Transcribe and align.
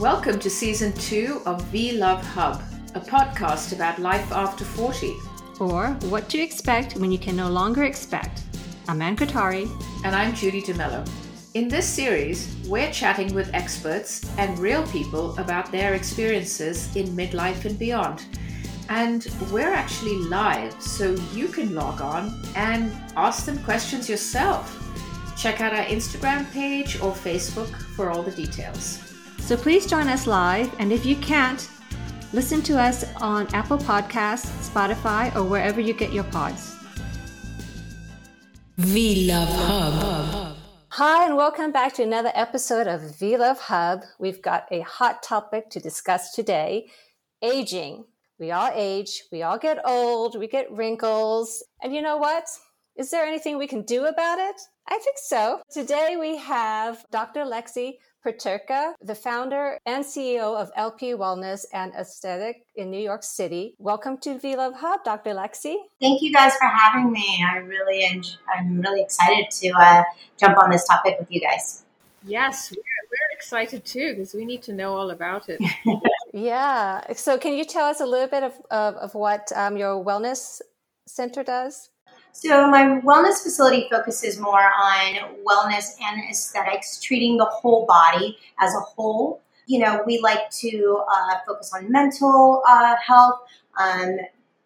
Welcome 0.00 0.38
to 0.38 0.48
season 0.48 0.94
two 0.94 1.42
of 1.44 1.62
VLuv 1.64 2.22
Hub, 2.22 2.62
a 2.94 3.00
podcast 3.00 3.74
about 3.74 3.98
life 3.98 4.32
after 4.32 4.64
40. 4.64 5.14
Or 5.60 5.88
what 6.08 6.26
to 6.30 6.38
expect 6.38 6.94
when 6.94 7.12
you 7.12 7.18
can 7.18 7.36
no 7.36 7.50
longer 7.50 7.84
expect. 7.84 8.44
I'm 8.88 9.02
Anne 9.02 9.14
Kothari. 9.14 9.68
And 10.02 10.16
I'm 10.16 10.34
Judy 10.34 10.62
D'Mello. 10.62 11.06
In 11.52 11.68
this 11.68 11.86
series, 11.86 12.56
we're 12.66 12.90
chatting 12.90 13.34
with 13.34 13.52
experts 13.52 14.24
and 14.38 14.58
real 14.58 14.86
people 14.86 15.38
about 15.38 15.70
their 15.70 15.92
experiences 15.92 16.96
in 16.96 17.08
midlife 17.08 17.66
and 17.66 17.78
beyond. 17.78 18.24
And 18.88 19.26
we're 19.52 19.74
actually 19.74 20.16
live, 20.16 20.80
so 20.80 21.14
you 21.34 21.46
can 21.46 21.74
log 21.74 22.00
on 22.00 22.42
and 22.56 22.90
ask 23.18 23.44
them 23.44 23.62
questions 23.64 24.08
yourself. 24.08 24.78
Check 25.36 25.60
out 25.60 25.74
our 25.74 25.84
Instagram 25.84 26.50
page 26.52 26.96
or 27.02 27.12
Facebook 27.12 27.70
for 27.94 28.08
all 28.08 28.22
the 28.22 28.30
details. 28.30 29.09
So 29.50 29.56
please 29.56 29.84
join 29.84 30.06
us 30.06 30.28
live, 30.28 30.72
and 30.78 30.92
if 30.92 31.04
you 31.04 31.16
can't, 31.16 31.68
listen 32.32 32.62
to 32.62 32.78
us 32.78 33.04
on 33.16 33.52
Apple 33.52 33.78
Podcasts, 33.78 34.70
Spotify, 34.70 35.34
or 35.34 35.42
wherever 35.42 35.80
you 35.80 35.92
get 35.92 36.12
your 36.12 36.22
pods. 36.22 36.76
VLuv 38.78 39.48
Hub. 39.48 40.56
Hi, 40.90 41.26
and 41.26 41.36
welcome 41.36 41.72
back 41.72 41.94
to 41.94 42.04
another 42.04 42.30
episode 42.36 42.86
of 42.86 43.00
VLuv 43.00 43.58
Hub. 43.58 44.02
We've 44.20 44.40
got 44.40 44.68
a 44.70 44.82
hot 44.82 45.20
topic 45.24 45.68
to 45.70 45.80
discuss 45.80 46.32
today 46.32 46.88
aging. 47.42 48.04
We 48.38 48.52
all 48.52 48.70
age, 48.72 49.24
we 49.32 49.42
all 49.42 49.58
get 49.58 49.80
old, 49.84 50.38
we 50.38 50.46
get 50.46 50.70
wrinkles. 50.70 51.64
And 51.82 51.92
you 51.92 52.02
know 52.02 52.18
what? 52.18 52.44
Is 52.96 53.10
there 53.10 53.26
anything 53.26 53.58
we 53.58 53.66
can 53.66 53.82
do 53.82 54.04
about 54.04 54.38
it? 54.38 54.60
I 54.88 54.98
think 54.98 55.16
so. 55.16 55.60
Today 55.72 56.16
we 56.20 56.36
have 56.36 57.04
Dr. 57.10 57.40
Lexie 57.40 57.94
Peterka, 58.24 58.92
the 59.00 59.14
founder 59.14 59.78
and 59.86 60.04
CEO 60.04 60.54
of 60.54 60.70
LP 60.76 61.14
Wellness 61.14 61.64
and 61.72 61.94
Aesthetic 61.94 62.66
in 62.76 62.90
New 62.90 63.00
York 63.00 63.22
City. 63.22 63.74
Welcome 63.78 64.18
to 64.18 64.38
VLuv 64.38 64.74
Hub, 64.74 65.02
Dr. 65.04 65.30
Lexie. 65.30 65.76
Thank 66.00 66.20
you 66.20 66.30
guys 66.30 66.54
for 66.56 66.66
having 66.66 67.10
me. 67.10 67.42
I 67.50 67.58
really, 67.58 68.04
enjoy, 68.04 68.36
I'm 68.54 68.80
really 68.82 69.00
excited 69.00 69.50
to 69.50 69.70
uh, 69.70 70.04
jump 70.38 70.58
on 70.58 70.68
this 70.68 70.86
topic 70.86 71.16
with 71.18 71.28
you 71.30 71.40
guys. 71.40 71.84
Yes, 72.26 72.70
we're, 72.70 72.76
we're 72.76 73.34
excited 73.34 73.86
too 73.86 74.10
because 74.10 74.34
we 74.34 74.44
need 74.44 74.62
to 74.64 74.74
know 74.74 74.94
all 74.94 75.10
about 75.10 75.48
it. 75.48 75.58
yeah. 76.34 77.10
So, 77.14 77.38
can 77.38 77.54
you 77.54 77.64
tell 77.64 77.86
us 77.86 78.00
a 78.00 78.06
little 78.06 78.28
bit 78.28 78.42
of, 78.42 78.52
of, 78.70 78.96
of 78.96 79.14
what 79.14 79.50
um, 79.56 79.78
your 79.78 80.04
wellness 80.04 80.60
center 81.06 81.42
does? 81.42 81.88
So, 82.32 82.70
my 82.70 83.00
wellness 83.00 83.42
facility 83.42 83.88
focuses 83.90 84.38
more 84.38 84.60
on 84.62 85.34
wellness 85.44 85.96
and 86.00 86.22
aesthetics, 86.30 87.00
treating 87.00 87.36
the 87.36 87.44
whole 87.44 87.86
body 87.86 88.38
as 88.60 88.74
a 88.74 88.80
whole. 88.80 89.42
You 89.66 89.80
know, 89.80 90.02
we 90.06 90.20
like 90.20 90.50
to 90.60 91.02
uh, 91.12 91.34
focus 91.46 91.72
on 91.74 91.90
mental 91.90 92.62
uh, 92.68 92.96
health, 93.04 93.40
um, 93.78 94.16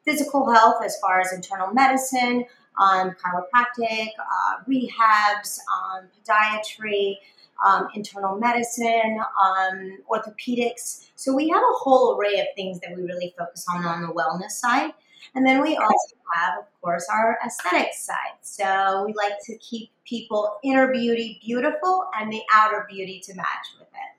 physical 0.04 0.50
health 0.52 0.76
as 0.84 0.96
far 1.00 1.20
as 1.20 1.32
internal 1.32 1.72
medicine, 1.72 2.44
um, 2.80 3.12
chiropractic, 3.12 4.08
uh, 4.18 4.62
rehabs, 4.68 5.58
um, 5.72 6.08
podiatry, 6.26 7.16
um, 7.64 7.88
internal 7.94 8.38
medicine, 8.38 9.18
um, 9.42 9.98
orthopedics. 10.10 11.08
So 11.16 11.34
we 11.34 11.48
have 11.48 11.62
a 11.62 11.74
whole 11.76 12.16
array 12.16 12.40
of 12.40 12.46
things 12.56 12.80
that 12.80 12.96
we 12.96 13.02
really 13.02 13.34
focus 13.38 13.66
on 13.70 13.84
on 13.84 14.02
the 14.02 14.08
wellness 14.08 14.52
side. 14.52 14.92
And 15.34 15.44
then 15.47 15.62
we 15.62 15.77
also 15.77 16.17
have, 16.33 16.58
of 16.61 16.80
course, 16.80 17.06
our 17.12 17.39
aesthetic 17.44 17.92
side. 17.94 18.39
So 18.42 19.05
we 19.06 19.14
like 19.14 19.34
to 19.44 19.56
keep 19.58 19.91
people 20.05 20.58
inner 20.62 20.92
beauty 20.92 21.41
beautiful 21.44 22.06
and 22.19 22.33
the 22.33 22.42
outer 22.53 22.86
beauty 22.89 23.20
to 23.25 23.34
match 23.34 23.67
with 23.78 23.89
it. 23.89 24.17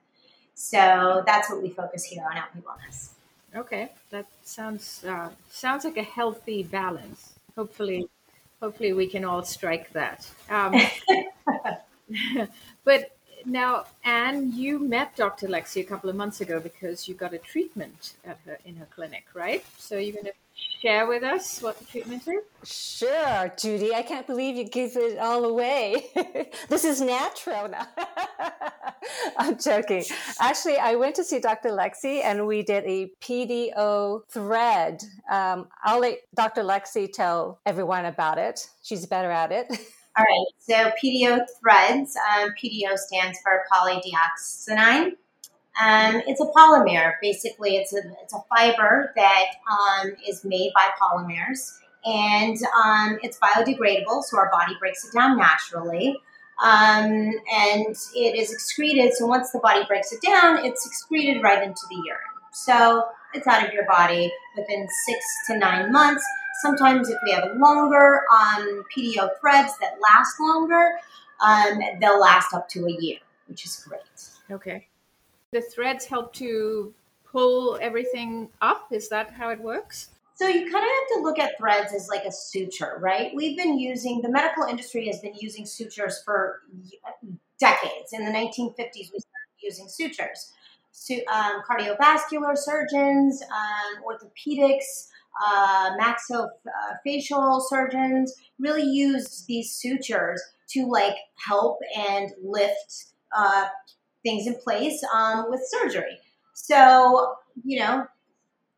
So 0.54 1.22
that's 1.26 1.50
what 1.50 1.62
we 1.62 1.70
focus 1.70 2.04
here 2.04 2.24
on 2.30 2.36
LP 2.36 2.60
Wellness. 2.60 3.10
Okay, 3.54 3.90
that 4.10 4.26
sounds 4.42 5.04
uh, 5.04 5.30
sounds 5.50 5.84
like 5.84 5.96
a 5.96 6.02
healthy 6.02 6.62
balance. 6.62 7.34
Hopefully, 7.54 8.08
hopefully 8.60 8.92
we 8.92 9.06
can 9.06 9.24
all 9.24 9.42
strike 9.42 9.92
that. 9.92 10.30
Um, 10.50 10.78
but 12.84 13.15
now, 13.46 13.84
Anne, 14.04 14.52
you 14.52 14.78
met 14.78 15.16
Dr. 15.16 15.46
Lexie 15.46 15.80
a 15.80 15.84
couple 15.84 16.10
of 16.10 16.16
months 16.16 16.40
ago 16.40 16.60
because 16.60 17.08
you 17.08 17.14
got 17.14 17.32
a 17.32 17.38
treatment 17.38 18.14
at 18.24 18.38
her 18.44 18.58
in 18.64 18.76
her 18.76 18.86
clinic, 18.86 19.24
right? 19.34 19.64
So 19.78 19.96
you're 19.96 20.12
going 20.12 20.26
to 20.26 20.32
share 20.80 21.06
with 21.06 21.22
us 21.22 21.60
what 21.62 21.78
the 21.78 21.84
treatment 21.84 22.22
is? 22.26 22.42
Sure, 22.68 23.52
Judy. 23.58 23.94
I 23.94 24.02
can't 24.02 24.26
believe 24.26 24.56
you 24.56 24.64
give 24.64 24.96
it 24.96 25.18
all 25.18 25.44
away. 25.44 26.06
this 26.68 26.84
is 26.84 27.00
natural 27.00 27.68
now. 27.68 27.86
I'm 29.38 29.58
joking. 29.58 30.04
Actually, 30.40 30.78
I 30.78 30.94
went 30.96 31.14
to 31.16 31.24
see 31.24 31.38
Dr. 31.38 31.70
Lexie 31.70 32.22
and 32.24 32.46
we 32.46 32.62
did 32.62 32.84
a 32.84 33.10
PDO 33.22 34.22
thread. 34.28 35.02
Um, 35.30 35.68
I'll 35.84 36.00
let 36.00 36.18
Dr. 36.34 36.62
Lexie 36.62 37.12
tell 37.12 37.60
everyone 37.64 38.06
about 38.06 38.38
it. 38.38 38.68
She's 38.82 39.06
better 39.06 39.30
at 39.30 39.52
it. 39.52 39.66
All 40.18 40.24
right, 40.24 40.46
so 40.58 40.92
PDO 41.02 41.44
threads, 41.60 42.16
um, 42.16 42.54
PDO 42.62 42.96
stands 42.96 43.38
for 43.42 43.64
polydioxanone. 43.70 45.12
Um, 45.78 46.22
it's 46.26 46.40
a 46.40 46.46
polymer. 46.56 47.12
Basically, 47.20 47.76
it's 47.76 47.92
a, 47.92 47.98
it's 48.22 48.32
a 48.32 48.38
fiber 48.48 49.12
that 49.14 49.44
um, 49.70 50.12
is 50.26 50.42
made 50.42 50.72
by 50.74 50.88
polymers, 50.98 51.76
and 52.06 52.56
um, 52.82 53.18
it's 53.22 53.38
biodegradable, 53.38 54.22
so 54.22 54.38
our 54.38 54.50
body 54.50 54.74
breaks 54.80 55.04
it 55.04 55.12
down 55.12 55.36
naturally. 55.36 56.16
Um, 56.64 57.32
and 57.52 57.94
it 58.14 58.36
is 58.36 58.50
excreted, 58.50 59.12
so 59.12 59.26
once 59.26 59.50
the 59.50 59.58
body 59.58 59.84
breaks 59.86 60.14
it 60.14 60.22
down, 60.22 60.64
it's 60.64 60.86
excreted 60.86 61.42
right 61.42 61.62
into 61.62 61.82
the 61.90 61.96
urine. 61.96 62.20
So 62.54 63.04
it's 63.34 63.46
out 63.46 63.66
of 63.66 63.74
your 63.74 63.84
body 63.84 64.32
within 64.56 64.88
six 65.06 65.18
to 65.48 65.58
nine 65.58 65.92
months. 65.92 66.24
Sometimes, 66.62 67.08
if 67.08 67.18
we 67.24 67.32
have 67.32 67.56
longer 67.56 68.22
um, 68.32 68.84
PDO 68.96 69.30
threads 69.40 69.72
that 69.78 69.98
last 70.00 70.40
longer, 70.40 70.90
um, 71.40 71.80
they'll 72.00 72.20
last 72.20 72.54
up 72.54 72.68
to 72.70 72.86
a 72.86 72.92
year, 72.92 73.18
which 73.46 73.64
is 73.64 73.84
great. 73.88 74.00
Okay. 74.50 74.86
The 75.52 75.60
threads 75.60 76.06
help 76.06 76.32
to 76.34 76.94
pull 77.24 77.78
everything 77.80 78.48
up. 78.62 78.88
Is 78.90 79.08
that 79.10 79.30
how 79.32 79.50
it 79.50 79.60
works? 79.60 80.10
So 80.34 80.46
you 80.48 80.70
kind 80.70 80.84
of 80.84 80.90
have 80.90 81.16
to 81.16 81.20
look 81.22 81.38
at 81.38 81.56
threads 81.56 81.94
as 81.94 82.08
like 82.08 82.24
a 82.24 82.32
suture, 82.32 82.98
right? 83.00 83.34
We've 83.34 83.56
been 83.56 83.78
using 83.78 84.20
the 84.20 84.28
medical 84.28 84.64
industry 84.64 85.06
has 85.06 85.20
been 85.20 85.34
using 85.34 85.64
sutures 85.64 86.22
for 86.22 86.62
decades. 87.58 88.12
In 88.12 88.24
the 88.24 88.30
1950s, 88.30 88.76
we 88.94 89.02
started 89.02 89.56
using 89.62 89.88
sutures. 89.88 90.52
So, 90.92 91.14
um, 91.32 91.62
cardiovascular 91.68 92.56
surgeons, 92.56 93.42
um, 93.42 94.02
orthopedics, 94.04 95.08
uh, 95.44 95.90
maxillofacial 96.00 97.62
surgeons 97.68 98.34
really 98.58 98.84
used 98.84 99.46
these 99.46 99.72
sutures 99.72 100.42
to 100.68 100.86
like 100.86 101.16
help 101.46 101.78
and 101.96 102.30
lift 102.42 103.06
uh, 103.36 103.66
things 104.24 104.46
in 104.46 104.56
place 104.56 105.02
um, 105.14 105.46
with 105.50 105.60
surgery. 105.64 106.18
So, 106.54 107.34
you 107.64 107.78
know, 107.78 108.06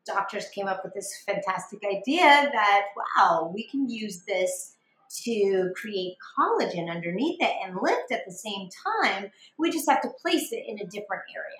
doctors 0.05 0.49
came 0.49 0.67
up 0.67 0.81
with 0.83 0.93
this 0.93 1.23
fantastic 1.25 1.79
idea 1.85 2.49
that, 2.51 2.81
wow, 3.17 3.51
we 3.53 3.63
can 3.67 3.89
use 3.89 4.23
this 4.27 4.75
to 5.23 5.71
create 5.75 6.15
collagen 6.37 6.89
underneath 6.89 7.41
it 7.41 7.53
and 7.65 7.77
lift 7.81 8.11
at 8.11 8.25
the 8.27 8.31
same 8.31 8.69
time. 9.03 9.31
We 9.57 9.71
just 9.71 9.89
have 9.89 10.01
to 10.01 10.09
place 10.21 10.51
it 10.51 10.63
in 10.67 10.77
a 10.79 10.85
different 10.85 11.23
area. 11.35 11.57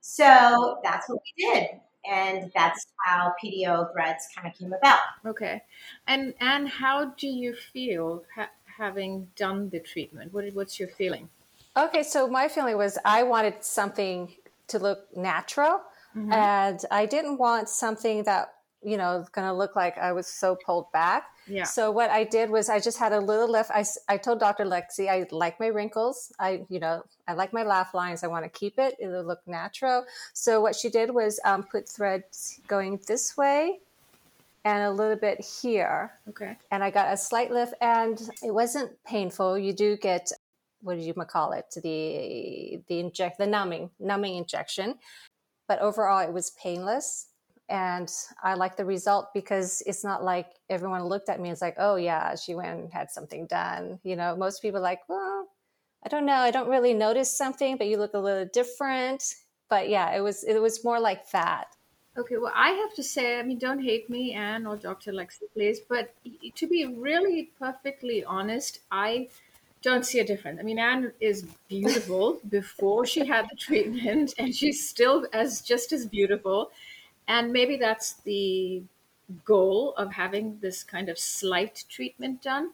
So 0.00 0.78
that's 0.82 1.08
what 1.08 1.20
we 1.22 1.44
did 1.44 1.80
and 2.10 2.50
that's 2.54 2.86
how 3.04 3.34
PDO 3.42 3.92
threads 3.92 4.28
kind 4.34 4.46
of 4.46 4.58
came 4.58 4.72
about. 4.72 5.00
Okay, 5.26 5.62
and 6.06 6.34
and 6.40 6.68
how 6.68 7.06
do 7.16 7.26
you 7.26 7.54
feel 7.54 8.24
ha- 8.34 8.50
having 8.64 9.28
done 9.36 9.70
the 9.70 9.80
treatment? 9.80 10.32
What 10.32 10.44
what's 10.54 10.78
your 10.78 10.88
feeling? 10.88 11.28
Okay, 11.76 12.02
so 12.02 12.28
my 12.28 12.48
feeling 12.48 12.76
was 12.76 12.98
I 13.04 13.22
wanted 13.22 13.64
something 13.64 14.32
to 14.68 14.78
look 14.78 15.16
natural, 15.16 15.80
mm-hmm. 16.16 16.32
and 16.32 16.80
I 16.90 17.06
didn't 17.06 17.38
want 17.38 17.68
something 17.68 18.22
that 18.24 18.53
you 18.84 18.96
know 18.96 19.24
going 19.32 19.46
to 19.46 19.52
look 19.52 19.76
like 19.76 19.98
I 19.98 20.12
was 20.12 20.26
so 20.26 20.56
pulled 20.56 20.90
back. 20.92 21.24
Yeah. 21.46 21.64
So 21.64 21.90
what 21.90 22.10
I 22.10 22.24
did 22.24 22.50
was 22.50 22.68
I 22.68 22.80
just 22.80 22.98
had 22.98 23.12
a 23.12 23.20
little 23.20 23.50
lift. 23.50 23.70
I, 23.70 23.84
I 24.08 24.16
told 24.16 24.40
Dr. 24.40 24.64
Lexie 24.64 25.08
I 25.08 25.26
like 25.30 25.58
my 25.60 25.68
wrinkles. 25.68 26.32
I 26.38 26.64
you 26.68 26.80
know 26.80 27.02
I 27.26 27.34
like 27.34 27.52
my 27.52 27.62
laugh 27.62 27.94
lines. 27.94 28.22
I 28.22 28.28
want 28.28 28.44
to 28.44 28.50
keep 28.50 28.78
it. 28.78 28.94
It'll 29.00 29.24
look 29.24 29.40
natural. 29.46 30.04
So 30.32 30.60
what 30.60 30.76
she 30.76 30.90
did 30.90 31.12
was 31.14 31.40
um, 31.44 31.62
put 31.64 31.88
threads 31.88 32.60
going 32.68 33.00
this 33.06 33.36
way 33.36 33.80
and 34.64 34.84
a 34.84 34.90
little 34.90 35.16
bit 35.16 35.44
here. 35.44 36.12
Okay. 36.28 36.56
And 36.70 36.82
I 36.82 36.90
got 36.90 37.12
a 37.12 37.16
slight 37.16 37.50
lift, 37.50 37.74
and 37.80 38.20
it 38.42 38.52
wasn't 38.52 38.92
painful. 39.04 39.58
You 39.58 39.72
do 39.72 39.96
get 39.96 40.30
what 40.80 40.98
do 40.98 41.04
you 41.04 41.14
call 41.14 41.52
it? 41.52 41.66
The 41.82 42.80
the 42.88 43.00
inject 43.00 43.38
the 43.38 43.46
numbing 43.46 43.90
numbing 43.98 44.36
injection, 44.36 44.96
but 45.66 45.80
overall 45.80 46.20
it 46.20 46.32
was 46.32 46.50
painless 46.50 47.28
and 47.68 48.10
I 48.42 48.54
like 48.54 48.76
the 48.76 48.84
result 48.84 49.32
because 49.34 49.82
it's 49.86 50.04
not 50.04 50.22
like 50.22 50.48
everyone 50.68 51.04
looked 51.04 51.28
at 51.28 51.40
me 51.40 51.48
and 51.48 51.54
was 51.54 51.62
like, 51.62 51.76
oh 51.78 51.96
yeah, 51.96 52.34
she 52.36 52.54
went 52.54 52.78
and 52.78 52.92
had 52.92 53.10
something 53.10 53.46
done. 53.46 54.00
You 54.02 54.16
know, 54.16 54.36
most 54.36 54.60
people 54.62 54.80
like, 54.80 55.00
well, 55.08 55.48
I 56.04 56.08
don't 56.08 56.26
know, 56.26 56.34
I 56.34 56.50
don't 56.50 56.68
really 56.68 56.94
notice 56.94 57.36
something, 57.36 57.76
but 57.76 57.86
you 57.88 57.96
look 57.98 58.14
a 58.14 58.18
little 58.18 58.46
different. 58.52 59.34
but 59.68 59.88
yeah, 59.88 60.14
it 60.16 60.20
was 60.20 60.44
it 60.44 60.60
was 60.60 60.84
more 60.84 61.00
like 61.00 61.30
that. 61.30 61.68
Okay, 62.16 62.36
well, 62.36 62.52
I 62.54 62.70
have 62.70 62.94
to 62.94 63.02
say, 63.02 63.38
I 63.40 63.42
mean, 63.42 63.58
don't 63.58 63.82
hate 63.82 64.08
me, 64.08 64.34
Anne 64.34 64.66
or 64.66 64.76
Dr. 64.76 65.12
Lexie, 65.12 65.50
please, 65.52 65.80
but 65.80 66.14
to 66.54 66.66
be 66.68 66.86
really 66.86 67.50
perfectly 67.58 68.24
honest, 68.24 68.80
I 68.90 69.28
don't 69.82 70.06
see 70.06 70.20
a 70.20 70.24
difference. 70.24 70.60
I 70.60 70.62
mean, 70.62 70.78
Anne 70.78 71.12
is 71.20 71.42
beautiful 71.68 72.40
before 72.48 73.04
she 73.04 73.26
had 73.26 73.46
the 73.50 73.56
treatment, 73.56 74.34
and 74.38 74.54
she's 74.54 74.88
still 74.88 75.26
as 75.32 75.60
just 75.60 75.92
as 75.92 76.06
beautiful. 76.06 76.70
And 77.28 77.52
maybe 77.52 77.76
that's 77.76 78.14
the 78.14 78.82
goal 79.44 79.94
of 79.96 80.12
having 80.12 80.58
this 80.60 80.82
kind 80.84 81.08
of 81.08 81.18
slight 81.18 81.84
treatment 81.88 82.42
done. 82.42 82.72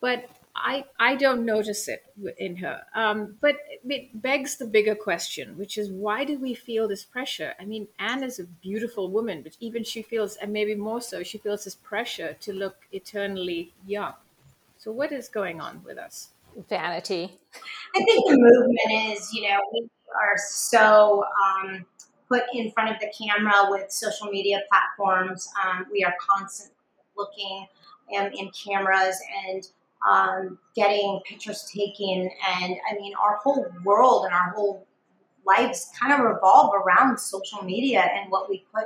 But 0.00 0.26
I, 0.56 0.84
I 0.98 1.16
don't 1.16 1.44
notice 1.44 1.88
it 1.88 2.04
in 2.38 2.56
her. 2.56 2.82
Um, 2.94 3.36
but 3.40 3.56
it 3.84 4.20
begs 4.20 4.56
the 4.56 4.66
bigger 4.66 4.94
question, 4.94 5.56
which 5.56 5.78
is 5.78 5.90
why 5.90 6.24
do 6.24 6.38
we 6.38 6.54
feel 6.54 6.88
this 6.88 7.04
pressure? 7.04 7.54
I 7.60 7.64
mean, 7.64 7.88
Anne 7.98 8.22
is 8.24 8.38
a 8.38 8.44
beautiful 8.44 9.10
woman, 9.10 9.42
but 9.42 9.56
even 9.60 9.84
she 9.84 10.02
feels, 10.02 10.36
and 10.36 10.52
maybe 10.52 10.74
more 10.74 11.00
so, 11.00 11.22
she 11.22 11.38
feels 11.38 11.64
this 11.64 11.76
pressure 11.76 12.34
to 12.40 12.52
look 12.52 12.76
eternally 12.92 13.72
young. 13.86 14.14
So, 14.78 14.90
what 14.92 15.12
is 15.12 15.28
going 15.28 15.60
on 15.60 15.82
with 15.84 15.98
us? 15.98 16.30
Vanity. 16.68 17.38
I 17.94 18.04
think 18.04 18.26
the 18.28 18.36
movement 18.36 19.16
is, 19.16 19.32
you 19.32 19.42
know, 19.48 19.60
we 19.72 19.88
are 20.14 20.36
so 20.38 21.24
um, 21.44 21.84
put 22.30 22.42
in 22.54 22.70
front 22.70 22.90
of 22.90 22.96
the 23.00 23.12
camera 23.18 23.68
with 23.68 23.90
social 23.90 24.28
media 24.28 24.60
platforms. 24.70 25.48
Um, 25.64 25.86
we 25.90 26.04
are 26.04 26.14
constantly 26.20 26.76
looking 27.16 27.66
um, 28.16 28.30
in 28.32 28.50
cameras 28.50 29.20
and 29.46 29.66
um, 30.08 30.58
getting 30.74 31.20
pictures 31.26 31.68
taken. 31.74 32.30
And 32.60 32.76
I 32.90 32.94
mean, 32.94 33.12
our 33.22 33.36
whole 33.42 33.66
world 33.84 34.24
and 34.24 34.34
our 34.34 34.50
whole 34.50 34.86
lives 35.46 35.90
kind 35.98 36.12
of 36.12 36.20
revolve 36.20 36.72
around 36.74 37.18
social 37.18 37.62
media 37.62 38.08
and 38.14 38.30
what 38.30 38.48
we 38.48 38.64
put 38.72 38.84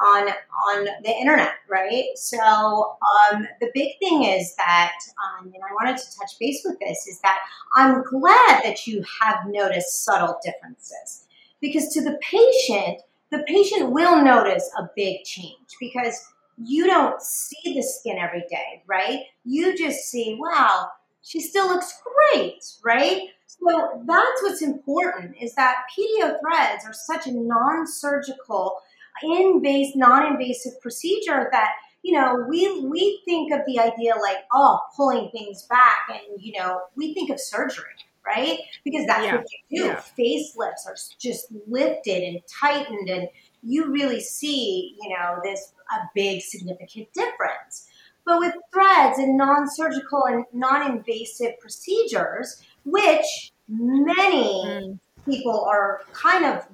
on 0.00 0.28
on 0.28 0.84
the 1.02 1.10
internet, 1.10 1.54
right? 1.68 2.04
So 2.14 2.38
um, 2.38 3.48
the 3.60 3.68
big 3.74 3.98
thing 3.98 4.22
is 4.22 4.54
that, 4.54 4.92
um, 5.18 5.46
and 5.46 5.62
I 5.62 5.72
wanted 5.72 5.96
to 5.98 6.04
touch 6.16 6.38
base 6.38 6.62
with 6.64 6.78
this, 6.78 7.08
is 7.08 7.20
that 7.22 7.40
I'm 7.74 8.04
glad 8.04 8.62
that 8.62 8.86
you 8.86 9.04
have 9.20 9.48
noticed 9.48 10.04
subtle 10.04 10.38
differences 10.44 11.26
because 11.60 11.88
to 11.94 12.02
the 12.02 12.18
patient, 12.22 13.02
the 13.30 13.44
patient 13.46 13.90
will 13.90 14.22
notice 14.22 14.70
a 14.78 14.88
big 14.96 15.24
change 15.24 15.76
because 15.80 16.24
you 16.56 16.86
don't 16.86 17.20
see 17.22 17.74
the 17.74 17.82
skin 17.82 18.18
every 18.18 18.44
day, 18.50 18.82
right? 18.86 19.20
You 19.44 19.76
just 19.76 20.00
see, 20.10 20.36
wow, 20.40 20.88
she 21.22 21.40
still 21.40 21.68
looks 21.68 22.00
great, 22.32 22.64
right? 22.84 23.22
So 23.46 24.02
that's 24.06 24.42
what's 24.42 24.62
important 24.62 25.36
is 25.40 25.54
that 25.54 25.76
PDO 25.96 26.36
threads 26.40 26.84
are 26.84 26.92
such 26.92 27.26
a 27.26 27.32
non-surgical, 27.32 28.78
invasive, 29.22 29.96
non-invasive 29.96 30.80
procedure 30.80 31.48
that 31.50 31.72
you 32.02 32.12
know 32.12 32.46
we 32.48 32.80
we 32.80 33.20
think 33.24 33.52
of 33.52 33.60
the 33.66 33.80
idea 33.80 34.14
like 34.22 34.38
oh 34.52 34.78
pulling 34.96 35.30
things 35.30 35.64
back 35.64 36.08
and 36.08 36.40
you 36.40 36.52
know 36.56 36.80
we 36.94 37.12
think 37.12 37.28
of 37.28 37.40
surgery 37.40 37.84
right 38.28 38.58
because 38.84 39.06
that's 39.06 39.24
yeah. 39.24 39.36
what 39.36 39.46
you 39.70 39.82
do 39.82 39.86
yeah. 39.86 40.02
facelifts 40.18 40.86
are 40.86 40.96
just 41.18 41.46
lifted 41.66 42.22
and 42.22 42.40
tightened 42.60 43.08
and 43.08 43.28
you 43.62 43.90
really 43.90 44.20
see 44.20 44.96
you 45.00 45.08
know 45.08 45.40
this 45.42 45.72
a 45.90 46.10
big 46.14 46.42
significant 46.42 47.12
difference. 47.12 47.88
But 48.24 48.40
with 48.40 48.54
threads 48.72 49.18
and 49.18 49.36
non 49.36 49.68
surgical 49.70 50.24
and 50.26 50.44
non 50.52 50.90
invasive 50.90 51.58
procedures, 51.60 52.62
which 52.84 53.52
many 53.68 54.64
mm. 54.66 54.98
people 55.24 55.64
are 55.64 56.02
kind 56.12 56.44
of 56.44 56.66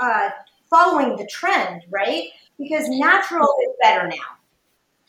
uh, 0.00 0.30
following 0.70 1.16
the 1.16 1.26
trend, 1.26 1.82
right? 1.90 2.28
Because 2.58 2.88
natural 2.88 3.48
is 3.62 3.74
better 3.82 4.06
now. 4.08 4.37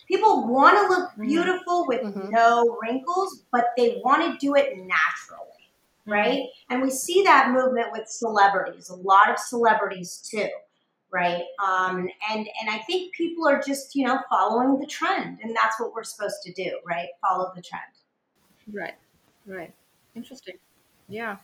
People 0.09 0.47
want 0.47 0.75
to 0.75 0.87
look 0.87 1.11
mm-hmm. 1.11 1.27
beautiful 1.27 1.87
with 1.87 2.01
mm-hmm. 2.01 2.29
no 2.31 2.77
wrinkles, 2.81 3.43
but 3.51 3.67
they 3.77 4.01
want 4.03 4.23
to 4.23 4.45
do 4.45 4.55
it 4.55 4.77
naturally, 4.77 5.69
right? 6.05 6.39
Mm-hmm. 6.39 6.73
And 6.73 6.81
we 6.81 6.89
see 6.89 7.23
that 7.23 7.51
movement 7.51 7.87
with 7.91 8.09
celebrities, 8.09 8.89
a 8.89 8.95
lot 8.95 9.29
of 9.29 9.37
celebrities 9.37 10.17
too 10.29 10.49
right? 11.11 11.43
Um, 11.63 12.07
and 12.29 12.47
and 12.61 12.69
I 12.69 12.77
think 12.85 13.13
people 13.13 13.47
are 13.47 13.59
just 13.59 13.95
you 13.95 14.05
know 14.05 14.19
following 14.29 14.79
the 14.79 14.85
trend, 14.85 15.39
and 15.41 15.55
that's 15.55 15.79
what 15.79 15.93
we're 15.93 16.03
supposed 16.03 16.43
to 16.43 16.53
do, 16.53 16.79
right? 16.85 17.09
Follow 17.27 17.51
the 17.55 17.61
trend. 17.61 17.83
Right, 18.71 18.93
right. 19.47 19.73
Interesting. 20.15 20.55
Yeah. 21.07 21.37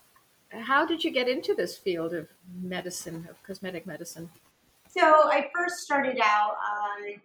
How 0.52 0.86
did 0.86 1.04
you 1.04 1.12
get 1.12 1.28
into 1.28 1.54
this 1.54 1.76
field 1.76 2.14
of 2.14 2.28
medicine, 2.62 3.28
of 3.30 3.42
cosmetic 3.44 3.86
medicine? 3.86 4.30
So 4.88 5.02
I 5.02 5.50
first 5.54 5.80
started 5.80 6.20
out 6.24 6.56
um, 6.56 7.16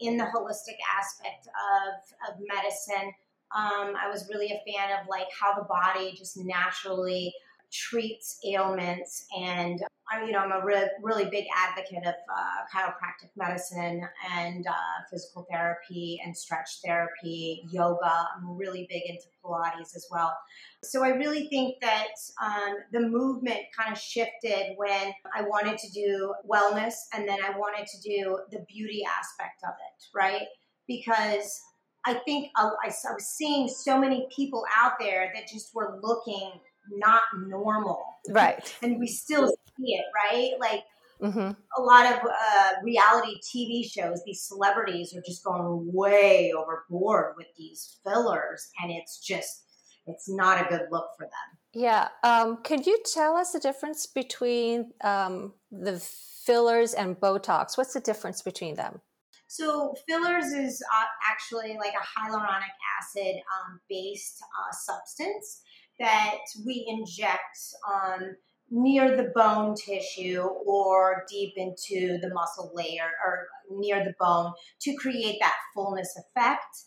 in 0.00 0.16
the 0.16 0.24
holistic 0.24 0.78
aspect 0.98 1.46
of 1.48 2.32
of 2.32 2.40
medicine. 2.54 3.12
Um, 3.54 3.94
I 3.96 4.08
was 4.08 4.28
really 4.28 4.46
a 4.46 4.62
fan 4.70 4.98
of 5.00 5.08
like 5.08 5.26
how 5.38 5.54
the 5.54 5.66
body 5.66 6.14
just 6.16 6.36
naturally 6.36 7.34
treats 7.72 8.38
ailments 8.44 9.26
and 9.36 9.82
I, 10.10 10.24
you 10.24 10.32
know, 10.32 10.40
I'm 10.40 10.52
a 10.52 10.64
re- 10.64 10.90
really 11.02 11.26
big 11.30 11.44
advocate 11.56 12.04
of 12.06 12.14
uh, 12.14 12.64
chiropractic 12.74 13.30
medicine 13.36 14.02
and 14.34 14.66
uh, 14.66 14.72
physical 15.10 15.46
therapy 15.50 16.20
and 16.24 16.36
stretch 16.36 16.80
therapy, 16.84 17.62
yoga. 17.70 18.26
I'm 18.36 18.56
really 18.56 18.86
big 18.90 19.02
into 19.06 19.24
Pilates 19.44 19.94
as 19.94 20.06
well. 20.10 20.36
So 20.82 21.04
I 21.04 21.10
really 21.10 21.48
think 21.48 21.76
that 21.82 22.08
um, 22.42 22.76
the 22.92 23.00
movement 23.00 23.60
kind 23.78 23.92
of 23.92 23.98
shifted 23.98 24.74
when 24.76 25.12
I 25.34 25.42
wanted 25.42 25.78
to 25.78 25.90
do 25.92 26.34
wellness 26.48 26.94
and 27.14 27.28
then 27.28 27.38
I 27.44 27.56
wanted 27.56 27.86
to 27.86 28.00
do 28.00 28.38
the 28.50 28.64
beauty 28.68 29.02
aspect 29.04 29.62
of 29.64 29.70
it, 29.70 30.04
right? 30.14 30.46
Because 30.88 31.60
I 32.06 32.14
think 32.14 32.50
I, 32.56 32.70
I 32.82 32.86
was 32.86 33.26
seeing 33.26 33.68
so 33.68 33.98
many 33.98 34.26
people 34.34 34.64
out 34.76 34.92
there 34.98 35.30
that 35.34 35.46
just 35.46 35.74
were 35.74 36.00
looking 36.02 36.52
not 36.90 37.22
normal. 37.46 38.02
Right. 38.28 38.74
And 38.82 38.98
we 38.98 39.06
still 39.06 39.48
see 39.48 39.94
it, 39.94 40.04
right? 40.14 40.52
Like 40.60 40.82
mm-hmm. 41.22 41.52
a 41.78 41.82
lot 41.82 42.06
of 42.06 42.18
uh, 42.24 42.70
reality 42.82 43.38
TV 43.40 43.84
shows, 43.90 44.22
these 44.24 44.42
celebrities 44.42 45.14
are 45.16 45.22
just 45.26 45.44
going 45.44 45.90
way 45.92 46.52
overboard 46.56 47.34
with 47.36 47.48
these 47.56 47.98
fillers, 48.04 48.68
and 48.82 48.90
it's 48.90 49.18
just, 49.18 49.64
it's 50.06 50.28
not 50.28 50.64
a 50.64 50.68
good 50.68 50.86
look 50.90 51.08
for 51.16 51.24
them. 51.24 51.58
Yeah. 51.72 52.08
Um, 52.24 52.62
could 52.64 52.86
you 52.86 52.98
tell 53.12 53.36
us 53.36 53.52
the 53.52 53.60
difference 53.60 54.06
between 54.06 54.92
um, 55.02 55.52
the 55.70 56.00
fillers 56.44 56.94
and 56.94 57.18
Botox? 57.18 57.78
What's 57.78 57.94
the 57.94 58.00
difference 58.00 58.42
between 58.42 58.74
them? 58.74 59.00
So 59.46 59.94
fillers 60.08 60.52
is 60.52 60.80
uh, 60.80 61.06
actually 61.28 61.76
like 61.76 61.92
a 61.94 62.20
hyaluronic 62.20 62.74
acid 63.00 63.34
um, 63.34 63.80
based 63.88 64.40
uh, 64.42 64.72
substance 64.72 65.62
that 66.00 66.38
we 66.66 66.86
inject 66.88 67.58
um, 67.88 68.34
near 68.70 69.16
the 69.16 69.30
bone 69.34 69.74
tissue 69.74 70.40
or 70.40 71.24
deep 71.28 71.52
into 71.56 72.18
the 72.20 72.30
muscle 72.32 72.72
layer 72.74 73.10
or 73.24 73.46
near 73.70 74.04
the 74.04 74.14
bone 74.18 74.52
to 74.80 74.94
create 74.94 75.38
that 75.40 75.56
fullness 75.74 76.16
effect. 76.16 76.84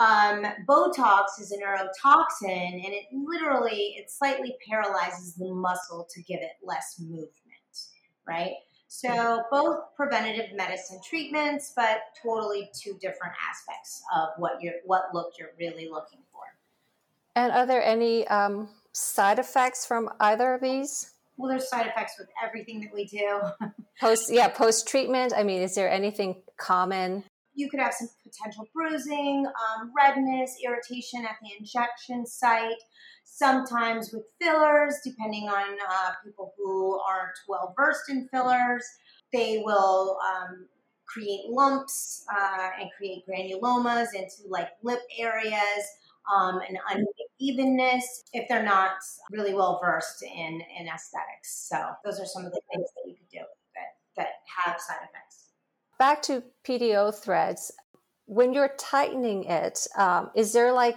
Um, 0.00 0.44
Botox 0.68 1.40
is 1.40 1.52
a 1.52 1.58
neurotoxin 1.64 2.84
and 2.84 2.92
it 2.92 3.04
literally, 3.12 3.94
it 3.96 4.10
slightly 4.10 4.56
paralyzes 4.68 5.34
the 5.36 5.52
muscle 5.52 6.06
to 6.10 6.22
give 6.22 6.40
it 6.40 6.52
less 6.64 6.96
movement, 6.98 7.30
right? 8.26 8.54
So 8.88 9.42
both 9.50 9.78
preventative 9.96 10.54
medicine 10.56 11.00
treatments, 11.08 11.72
but 11.76 11.98
totally 12.22 12.70
two 12.72 12.96
different 13.00 13.34
aspects 13.50 14.02
of 14.16 14.28
what 14.38 14.52
you're, 14.60 14.74
what 14.86 15.06
look 15.12 15.32
you're 15.38 15.50
really 15.58 15.88
looking 15.88 16.20
for. 16.20 16.23
And 17.36 17.52
are 17.52 17.66
there 17.66 17.82
any 17.82 18.26
um, 18.28 18.68
side 18.92 19.38
effects 19.38 19.84
from 19.86 20.10
either 20.20 20.54
of 20.54 20.60
these? 20.60 21.10
Well, 21.36 21.50
there's 21.50 21.68
side 21.68 21.86
effects 21.86 22.14
with 22.18 22.28
everything 22.42 22.80
that 22.82 22.94
we 22.94 23.06
do. 23.06 23.40
post, 24.00 24.32
yeah, 24.32 24.48
post 24.48 24.86
treatment. 24.86 25.32
I 25.36 25.42
mean, 25.42 25.62
is 25.62 25.74
there 25.74 25.90
anything 25.90 26.42
common? 26.56 27.24
You 27.54 27.68
could 27.68 27.80
have 27.80 27.94
some 27.94 28.08
potential 28.22 28.68
bruising, 28.72 29.46
um, 29.46 29.92
redness, 29.96 30.56
irritation 30.64 31.24
at 31.24 31.36
the 31.42 31.50
injection 31.58 32.26
site. 32.26 32.82
Sometimes 33.24 34.12
with 34.12 34.24
fillers, 34.40 34.94
depending 35.04 35.48
on 35.48 35.76
uh, 35.88 36.12
people 36.24 36.52
who 36.56 37.00
aren't 37.00 37.36
well 37.48 37.74
versed 37.76 38.08
in 38.10 38.28
fillers, 38.28 38.84
they 39.32 39.60
will 39.64 40.18
um, 40.24 40.66
create 41.04 41.48
lumps 41.48 42.24
uh, 42.32 42.70
and 42.80 42.90
create 42.96 43.24
granulomas 43.28 44.08
into 44.14 44.48
like 44.48 44.68
lip 44.82 45.00
areas 45.18 45.84
um, 46.32 46.60
an 46.60 46.76
unevenness 47.44 48.24
if 48.32 48.48
they're 48.48 48.64
not 48.64 48.92
really 49.30 49.54
well 49.54 49.80
versed 49.82 50.22
in, 50.22 50.62
in 50.78 50.88
aesthetics. 50.88 51.68
So 51.68 51.76
those 52.04 52.20
are 52.20 52.26
some 52.26 52.44
of 52.44 52.52
the 52.52 52.60
things 52.72 52.88
that 52.94 53.08
you 53.08 53.14
could 53.16 53.28
do 53.30 53.38
that, 53.74 53.96
that 54.16 54.28
have 54.64 54.80
side 54.80 54.98
effects. 55.08 55.50
Back 55.98 56.22
to 56.22 56.42
PDO 56.66 57.14
threads. 57.14 57.72
When 58.26 58.54
you're 58.54 58.72
tightening 58.78 59.44
it, 59.44 59.86
um, 59.96 60.30
is 60.34 60.52
there 60.52 60.72
like, 60.72 60.96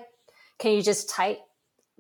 can 0.60 0.74
you 0.74 0.82
just 0.82 1.10
tight, 1.10 1.40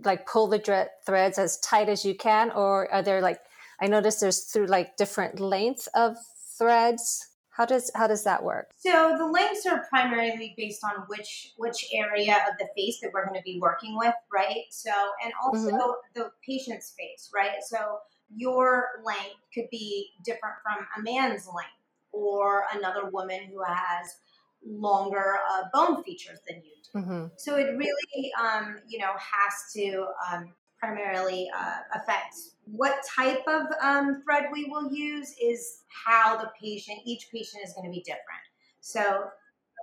like 0.04 0.26
pull 0.26 0.48
the 0.48 0.90
threads 1.06 1.38
as 1.38 1.60
tight 1.60 1.90
as 1.90 2.06
you 2.06 2.16
can, 2.16 2.52
or 2.52 2.92
are 2.92 3.02
there 3.02 3.22
like 3.22 3.40
I 3.80 3.88
noticed 3.88 4.22
there's 4.22 4.44
through 4.44 4.68
like 4.68 4.98
different 4.98 5.40
lengths 5.40 5.88
of 5.94 6.18
threads. 6.58 7.28
How 7.58 7.66
does 7.66 7.90
how 7.96 8.06
does 8.06 8.24
that 8.24 8.44
work? 8.44 8.70
So 8.78 9.16
the 9.18 9.26
lengths 9.26 9.66
are 9.66 9.84
primarily 9.90 10.54
based 10.56 10.84
on 10.84 11.06
which 11.08 11.54
which 11.58 11.88
area 11.92 12.36
of 12.48 12.56
the 12.60 12.68
face 12.76 13.00
that 13.02 13.10
we're 13.12 13.26
going 13.26 13.40
to 13.40 13.44
be 13.44 13.60
working 13.60 13.98
with, 13.98 14.14
right? 14.32 14.66
So 14.70 14.92
and 15.24 15.34
also 15.44 15.72
Mhm. 15.72 15.94
the 16.14 16.32
patient's 16.46 16.94
face, 16.96 17.32
right? 17.34 17.64
So 17.64 18.00
your 18.36 19.02
length 19.04 19.42
could 19.56 19.70
be 19.72 20.12
different 20.24 20.58
from 20.62 20.86
a 20.98 21.02
man's 21.02 21.48
length 21.48 21.82
or 22.12 22.66
another 22.74 23.10
woman 23.10 23.46
who 23.46 23.64
has 23.64 24.20
longer 24.64 25.40
uh, 25.50 25.64
bone 25.74 26.04
features 26.04 26.40
than 26.48 26.62
you 26.64 26.76
do. 26.94 27.00
hmm 27.00 27.26
So 27.38 27.56
it 27.56 27.76
really, 27.76 28.32
um, 28.40 28.82
you 28.88 29.00
know, 29.00 29.14
has 29.18 29.54
to 29.74 30.08
um, 30.30 30.54
primarily 30.80 31.50
uh, 31.58 31.78
affect 31.96 32.36
what 32.66 33.00
type 33.16 33.42
of 33.48 33.64
um, 33.82 34.22
thread 34.24 34.46
we 34.52 34.66
will 34.66 34.92
use 34.92 35.36
is 35.42 35.82
how 35.88 36.38
the 36.38 36.50
patient, 36.62 37.00
each 37.06 37.30
patient 37.32 37.64
is 37.64 37.74
going 37.74 37.86
to 37.86 37.92
be 37.92 38.02
different. 38.02 38.44
So 38.82 39.30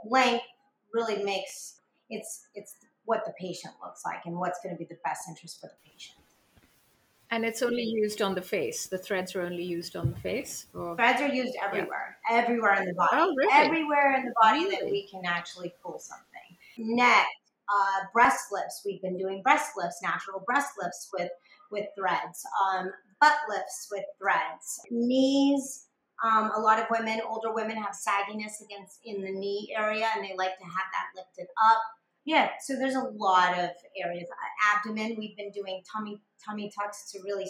length 0.08 0.44
really 0.92 1.22
makes 1.24 1.80
it's 2.10 2.46
it's 2.54 2.76
what 3.06 3.24
the 3.26 3.32
patient 3.38 3.74
looks 3.82 4.02
like 4.04 4.20
and 4.24 4.38
what's 4.38 4.60
going 4.62 4.74
to 4.74 4.78
be 4.78 4.84
the 4.84 4.98
best 5.04 5.28
interest 5.28 5.60
for 5.60 5.66
the 5.68 5.90
patient. 5.90 6.18
And 7.30 7.44
it's 7.44 7.62
only 7.62 7.82
used 7.82 8.22
on 8.22 8.34
the 8.34 8.42
face. 8.42 8.86
The 8.86 8.98
threads 8.98 9.34
are 9.34 9.42
only 9.42 9.64
used 9.64 9.96
on 9.96 10.10
the 10.12 10.16
face. 10.20 10.66
Or 10.74 10.94
Threads 10.94 11.20
are 11.20 11.28
used 11.28 11.54
everywhere, 11.60 12.16
everywhere 12.30 12.74
in 12.80 12.86
the 12.86 12.94
body, 12.94 13.10
Oh, 13.14 13.34
really? 13.36 13.52
everywhere 13.52 14.14
in 14.16 14.24
the 14.26 14.34
body 14.40 14.70
that 14.70 14.84
we 14.84 15.08
can 15.08 15.22
actually 15.24 15.74
pull 15.82 15.98
something. 15.98 16.56
Neck, 16.78 17.26
uh, 17.68 18.04
breast 18.12 18.46
lifts. 18.52 18.82
We've 18.84 19.02
been 19.02 19.16
doing 19.16 19.42
breast 19.42 19.72
lifts, 19.76 20.00
natural 20.02 20.42
breast 20.46 20.72
lifts 20.80 21.10
with 21.18 21.30
with 21.70 21.86
threads. 21.98 22.42
Um, 22.66 22.90
butt 23.20 23.36
lifts 23.48 23.88
with 23.90 24.04
threads. 24.20 24.80
Knees. 24.90 25.86
Um, 26.22 26.52
a 26.54 26.60
lot 26.60 26.78
of 26.78 26.86
women, 26.90 27.20
older 27.28 27.52
women, 27.52 27.76
have 27.76 27.90
sagginess 27.94 28.62
against 28.64 29.00
in 29.04 29.20
the 29.22 29.32
knee 29.32 29.74
area, 29.76 30.08
and 30.14 30.24
they 30.24 30.34
like 30.36 30.56
to 30.58 30.64
have 30.64 30.86
that 30.92 31.08
lifted 31.16 31.50
up. 31.64 31.80
Yeah, 32.24 32.50
so 32.64 32.76
there's 32.76 32.94
a 32.94 33.10
lot 33.16 33.58
of 33.58 33.70
areas. 34.02 34.28
Uh, 34.30 34.76
Abdomen, 34.76 35.16
we've 35.18 35.36
been 35.36 35.50
doing 35.50 35.82
tummy 35.90 36.22
tummy 36.44 36.70
tucks 36.74 37.10
to 37.12 37.18
really 37.24 37.46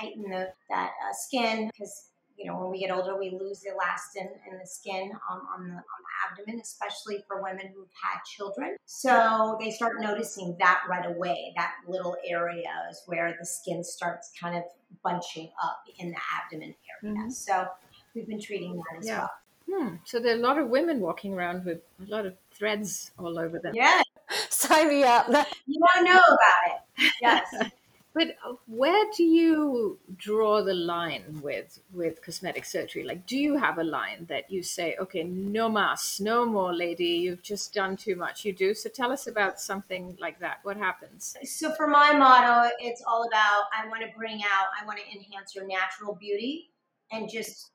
tighten 0.00 0.22
the 0.22 0.48
that 0.70 0.90
uh, 1.06 1.12
skin 1.12 1.70
because 1.72 2.10
you 2.36 2.46
know 2.50 2.58
when 2.60 2.70
we 2.70 2.80
get 2.80 2.90
older 2.90 3.18
we 3.18 3.30
lose 3.30 3.60
the 3.60 3.70
elastin 3.70 4.26
in 4.50 4.58
the 4.58 4.66
skin 4.66 5.12
um, 5.30 5.40
on 5.54 5.68
the 5.68 5.74
on 5.74 5.78
the 5.78 6.14
abdomen, 6.42 6.60
especially 6.60 7.22
for 7.28 7.42
women 7.42 7.68
who've 7.74 7.88
had 8.02 8.18
children. 8.36 8.76
So 8.86 9.56
they 9.60 9.70
start 9.70 10.00
noticing 10.00 10.56
that 10.58 10.80
right 10.88 11.06
away. 11.06 11.52
That 11.56 11.72
little 11.86 12.16
area 12.26 12.70
is 12.90 13.02
where 13.06 13.36
the 13.38 13.46
skin 13.46 13.84
starts 13.84 14.32
kind 14.40 14.56
of 14.56 14.64
bunching 15.02 15.50
up 15.62 15.84
in 15.98 16.10
the 16.10 16.16
abdomen 16.42 16.74
area. 17.02 17.16
Mhm. 17.18 17.32
So 17.32 17.66
we've 18.14 18.26
been 18.26 18.40
treating 18.40 18.76
that 18.76 18.98
as 19.00 19.06
Yeah. 19.06 19.18
well. 19.18 19.30
Hmm. 19.66 19.96
So 20.04 20.20
there 20.20 20.34
are 20.34 20.38
a 20.38 20.42
lot 20.42 20.58
of 20.58 20.68
women 20.68 21.00
walking 21.00 21.34
around 21.34 21.64
with 21.64 21.80
a 22.00 22.10
lot 22.10 22.26
of 22.26 22.36
threads 22.52 23.10
all 23.18 23.38
over 23.38 23.58
them. 23.58 23.74
Yeah, 23.74 24.02
Sign 24.50 24.88
me 24.88 25.02
up. 25.04 25.26
you 25.66 25.80
don't 25.94 26.04
know 26.04 26.20
about 26.20 26.76
it. 26.98 27.12
Yes. 27.20 27.46
But 28.14 28.36
where 28.68 29.10
do 29.16 29.24
you 29.24 29.98
draw 30.16 30.62
the 30.62 30.72
line 30.72 31.40
with 31.42 31.80
with 31.92 32.22
cosmetic 32.22 32.64
surgery? 32.64 33.02
Like, 33.02 33.26
do 33.26 33.36
you 33.36 33.56
have 33.56 33.78
a 33.78 33.82
line 33.82 34.26
that 34.26 34.48
you 34.52 34.62
say, 34.62 34.96
okay, 35.00 35.24
no 35.24 35.68
mas, 35.68 36.20
no 36.20 36.46
more, 36.46 36.72
lady, 36.72 37.06
you've 37.24 37.42
just 37.42 37.74
done 37.74 37.96
too 37.96 38.14
much? 38.14 38.44
You 38.44 38.52
do. 38.52 38.72
So 38.72 38.88
tell 38.88 39.10
us 39.10 39.26
about 39.26 39.58
something 39.60 40.16
like 40.20 40.38
that. 40.38 40.58
What 40.62 40.76
happens? 40.76 41.36
So 41.42 41.72
for 41.74 41.88
my 41.88 42.12
motto, 42.12 42.70
it's 42.78 43.02
all 43.04 43.26
about 43.26 43.64
I 43.76 43.88
want 43.88 44.02
to 44.02 44.08
bring 44.16 44.42
out, 44.44 44.68
I 44.80 44.86
want 44.86 45.00
to 45.00 45.04
enhance 45.12 45.52
your 45.54 45.66
natural 45.66 46.14
beauty 46.14 46.70
and 47.10 47.28
just 47.28 47.72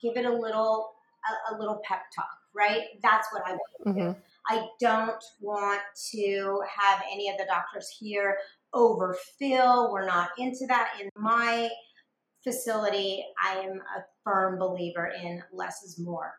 give 0.00 0.16
it 0.18 0.26
a 0.26 0.32
little 0.32 0.92
a, 1.50 1.54
a 1.54 1.58
little 1.58 1.80
pep 1.84 2.02
talk, 2.14 2.36
right? 2.54 2.82
That's 3.02 3.28
what 3.32 3.42
I 3.46 3.52
want 3.52 3.62
to 3.86 3.92
do. 3.94 4.00
Mhm. 4.00 4.16
I 4.48 4.68
don't 4.80 5.22
want 5.40 5.82
to 6.12 6.62
have 6.76 7.02
any 7.10 7.28
of 7.30 7.36
the 7.38 7.44
doctors 7.44 7.88
here 7.88 8.38
overfill. 8.74 9.92
We're 9.92 10.06
not 10.06 10.30
into 10.38 10.66
that. 10.68 10.92
In 11.00 11.08
my 11.16 11.68
facility, 12.44 13.24
I 13.42 13.58
am 13.58 13.80
a 13.96 14.02
firm 14.24 14.58
believer 14.58 15.12
in 15.22 15.42
less 15.52 15.82
is 15.82 16.00
more. 16.02 16.34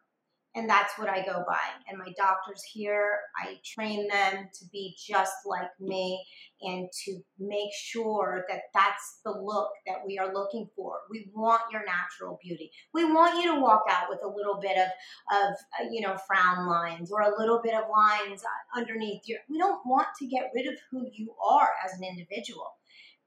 And 0.54 0.70
that's 0.70 0.98
what 0.98 1.08
I 1.08 1.26
go 1.26 1.46
by. 1.48 1.60
And 1.88 1.98
my 1.98 2.12
doctors 2.18 2.62
here, 2.74 3.20
I 3.42 3.56
train 3.64 4.10
them 4.10 4.50
to 4.54 4.66
be 4.72 4.98
just 4.98 5.32
like 5.46 5.70
me 5.80 6.26
and 6.62 6.90
to 7.06 7.20
make 7.40 7.70
sure 7.74 8.44
that 8.50 8.64
that's 8.74 9.22
the 9.24 9.32
look 9.32 9.70
that 9.88 10.00
we 10.06 10.18
are 10.18 10.34
looking 10.34 10.68
for. 10.76 10.96
We 11.10 11.30
want 11.34 11.62
your 11.72 11.84
natural 11.86 12.38
beauty. 12.44 12.70
We 12.94 13.06
want 13.06 13.42
you 13.42 13.54
to 13.54 13.62
walk 13.62 13.84
out 13.90 14.10
with 14.10 14.20
a 14.24 14.28
little 14.28 14.60
bit 14.60 14.78
of, 14.78 14.88
of 15.32 15.54
uh, 15.80 15.88
you 15.90 16.02
know, 16.02 16.18
frown 16.28 16.68
lines 16.68 17.14
or 17.14 17.22
a 17.22 17.40
little 17.40 17.62
bit 17.64 17.74
of 17.74 17.86
lines 17.90 18.44
uh, 18.44 18.80
underneath 18.80 19.22
your. 19.28 19.40
We 19.50 19.58
don't 19.58 19.80
want 19.86 20.08
to 20.20 20.28
get 20.28 20.52
rid 20.54 20.68
of 20.68 20.74
who 20.92 21.08
you 21.14 21.34
are 21.42 21.70
as 21.86 21.98
an 21.98 22.04
individual. 22.04 22.74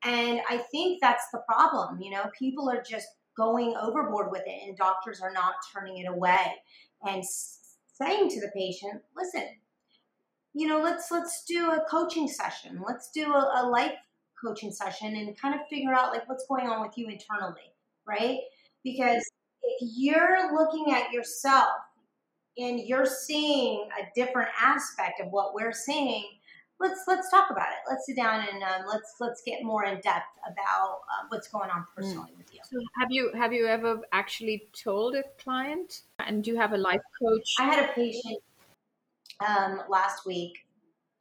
And 0.05 0.41
I 0.51 0.59
think 0.59 1.01
that's 1.01 1.25
the 1.33 1.41
problem. 1.49 2.03
You 2.03 2.11
know, 2.11 2.25
people 2.39 2.69
are 2.69 2.83
just 2.83 3.09
going 3.37 3.75
overboard 3.81 4.31
with 4.31 4.43
it, 4.47 4.69
and 4.69 4.77
doctors 4.77 5.21
are 5.21 5.33
not 5.33 5.55
turning 5.75 5.99
it 5.99 6.07
away 6.07 6.53
and 7.07 7.25
saying 7.25 8.31
to 8.31 8.41
the 8.41 8.51
patient, 8.55 9.03
"Listen, 9.17 9.49
you 10.55 10.69
know, 10.69 10.81
let's 10.81 11.11
let's 11.11 11.45
do 11.45 11.71
a 11.71 11.85
coaching 11.91 12.29
session. 12.29 12.83
Let's 12.87 13.11
do 13.11 13.33
a, 13.33 13.63
a 13.63 13.69
life 13.69 13.95
coaching 14.45 14.71
session 14.71 15.17
and 15.17 15.39
kind 15.39 15.55
of 15.55 15.61
figure 15.69 15.93
out 15.93 16.13
like 16.13 16.29
what's 16.29 16.47
going 16.47 16.67
on 16.67 16.81
with 16.81 16.97
you 16.97 17.09
internally, 17.09 17.75
right? 18.07 18.39
Because 18.85 19.25
if 19.63 19.91
you're 19.97 20.55
looking 20.55 20.95
at 20.95 21.11
yourself 21.13 21.75
and 22.57 22.81
you're 22.81 23.07
seeing 23.07 23.89
a 23.99 24.07
different 24.15 24.51
aspect 24.61 25.21
of 25.21 25.29
what 25.31 25.55
we're 25.55 25.73
seeing, 25.73 26.25
let's 26.81 27.01
let's 27.07 27.31
talk 27.31 27.51
about 27.51 27.69
it. 27.69 27.89
Let's 27.89 28.07
sit 28.07 28.17
down 28.17 28.47
and 28.53 28.63
um, 28.63 28.87
let's 28.89 29.15
let's 29.21 29.43
get 29.43 29.63
more 29.63 29.85
in 29.85 30.01
depth 30.01 30.39
about 30.47 31.01
uh, 31.11 31.27
what's 31.29 31.49
going 31.49 31.71
on 31.71 31.85
personally 31.97 32.33
with 32.37 32.53
you. 32.53 32.61
So 32.65 32.79
have 32.99 33.11
you 33.11 33.33
have 33.35 33.53
you 33.53 33.67
ever 33.67 34.01
actually 34.13 34.69
told 34.73 35.15
a 35.15 35.23
client? 35.43 36.03
And 36.19 36.43
do 36.43 36.51
you 36.51 36.57
have 36.57 36.73
a 36.73 36.79
life 36.79 37.01
coach? 37.21 37.55
I 37.59 37.65
had 37.65 37.89
a 37.89 37.93
patient 37.93 38.39
um, 39.47 39.83
last 39.89 40.27
week. 40.27 40.67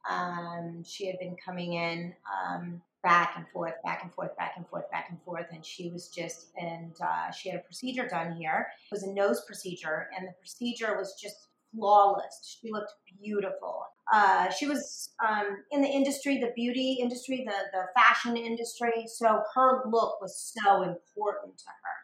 Um, 0.08 0.82
she 0.84 1.06
had 1.06 1.18
been 1.18 1.36
coming 1.42 1.74
in 1.74 2.14
um, 2.30 2.82
back 3.02 3.34
and 3.36 3.46
forth, 3.48 3.74
back 3.84 4.02
and 4.02 4.12
forth, 4.12 4.36
back 4.36 4.54
and 4.56 4.66
forth, 4.68 4.90
back 4.90 5.06
and 5.10 5.20
forth, 5.22 5.46
and 5.52 5.64
she 5.64 5.88
was 5.90 6.08
just 6.08 6.48
and 6.60 6.94
uh, 7.02 7.30
she 7.30 7.48
had 7.48 7.58
a 7.58 7.62
procedure 7.62 8.06
done 8.06 8.32
here. 8.32 8.68
It 8.90 8.94
was 8.94 9.04
a 9.04 9.12
nose 9.12 9.44
procedure, 9.46 10.08
and 10.16 10.28
the 10.28 10.32
procedure 10.40 10.96
was 10.96 11.14
just 11.20 11.48
flawless. 11.74 12.58
She 12.60 12.70
looked 12.70 12.92
beautiful. 13.22 13.86
Uh, 14.12 14.50
she 14.50 14.66
was 14.66 15.12
um, 15.26 15.64
in 15.70 15.80
the 15.82 15.88
industry, 15.88 16.38
the 16.38 16.52
beauty 16.54 16.98
industry, 17.00 17.44
the 17.46 17.56
the 17.72 17.86
fashion 17.94 18.36
industry, 18.36 19.06
so 19.06 19.42
her 19.54 19.82
look 19.90 20.20
was 20.20 20.54
so 20.62 20.82
important 20.82 21.56
to 21.58 21.64
her. 21.68 21.96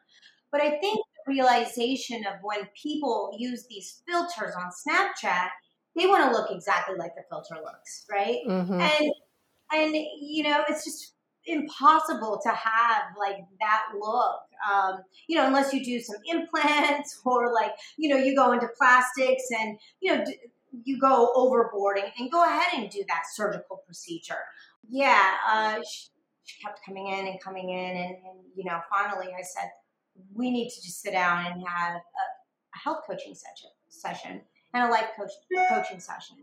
But 0.53 0.63
I 0.63 0.71
think 0.81 1.05
the 1.27 1.33
realization 1.33 2.25
of 2.27 2.35
when 2.43 2.69
people 2.81 3.35
use 3.39 3.67
these 3.69 4.03
filters 4.09 4.55
on 4.57 4.71
Snapchat, 4.71 5.49
they 5.97 6.07
want 6.07 6.25
to 6.25 6.31
look 6.37 6.51
exactly 6.51 6.97
like 6.97 7.15
the 7.17 7.23
filter 7.31 7.57
looks, 7.63 8.07
right? 8.11 8.41
Mhm. 8.47 8.81
And 8.81 9.13
and 9.73 9.95
you 10.21 10.43
know, 10.45 10.65
it's 10.69 10.85
just 10.85 11.15
impossible 11.47 12.41
to 12.43 12.51
have 12.51 13.03
like 13.19 13.39
that 13.61 13.87
look. 13.99 14.41
Um, 14.69 15.01
you 15.29 15.37
know, 15.37 15.47
unless 15.47 15.73
you 15.73 15.85
do 15.85 16.01
some 16.01 16.17
implants 16.27 17.21
or 17.27 17.53
like 17.53 17.73
you 17.97 18.09
know 18.11 18.17
you 18.23 18.35
go 18.35 18.53
into 18.53 18.69
plastics 18.79 19.45
and 19.51 19.79
you 20.01 20.17
know 20.17 20.25
d- 20.25 20.39
you 20.85 20.99
go 20.99 21.33
overboard 21.35 21.99
and, 21.99 22.13
and 22.19 22.31
go 22.31 22.45
ahead 22.45 22.69
and 22.77 22.91
do 22.91 23.03
that 23.09 23.23
surgical 23.33 23.83
procedure. 23.87 24.45
Yeah, 24.89 25.33
uh, 25.49 25.77
she, 25.77 26.09
she 26.45 26.63
kept 26.63 26.81
coming 26.85 27.09
in 27.09 27.27
and 27.27 27.41
coming 27.41 27.71
in, 27.71 27.97
and, 27.97 28.17
and 28.17 28.41
you 28.55 28.65
know, 28.65 28.81
finally 28.91 29.33
I 29.33 29.43
said, 29.43 29.71
we 30.35 30.51
need 30.51 30.69
to 30.71 30.83
just 30.83 31.01
sit 31.03 31.13
down 31.13 31.47
and 31.47 31.63
have 31.67 31.95
a, 31.95 31.97
a 31.97 32.79
health 32.79 33.03
coaching 33.07 33.35
session, 33.35 33.71
session 33.89 34.41
and 34.75 34.89
a 34.89 34.91
life 34.91 35.09
coach 35.17 35.31
coaching 35.69 36.01
session. 36.01 36.37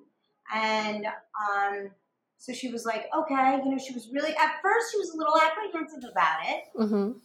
And 0.54 1.06
um, 1.06 1.90
so 2.38 2.54
she 2.54 2.72
was 2.72 2.86
like, 2.86 3.06
okay, 3.16 3.60
you 3.64 3.72
know, 3.72 3.78
she 3.78 3.94
was 3.94 4.10
really 4.12 4.32
at 4.32 4.62
first 4.62 4.92
she 4.92 4.98
was 4.98 5.12
a 5.14 5.18
little 5.18 5.34
apprehensive 5.38 6.10
about 6.10 6.40
it. 6.46 6.64
Mhm. 6.78 7.16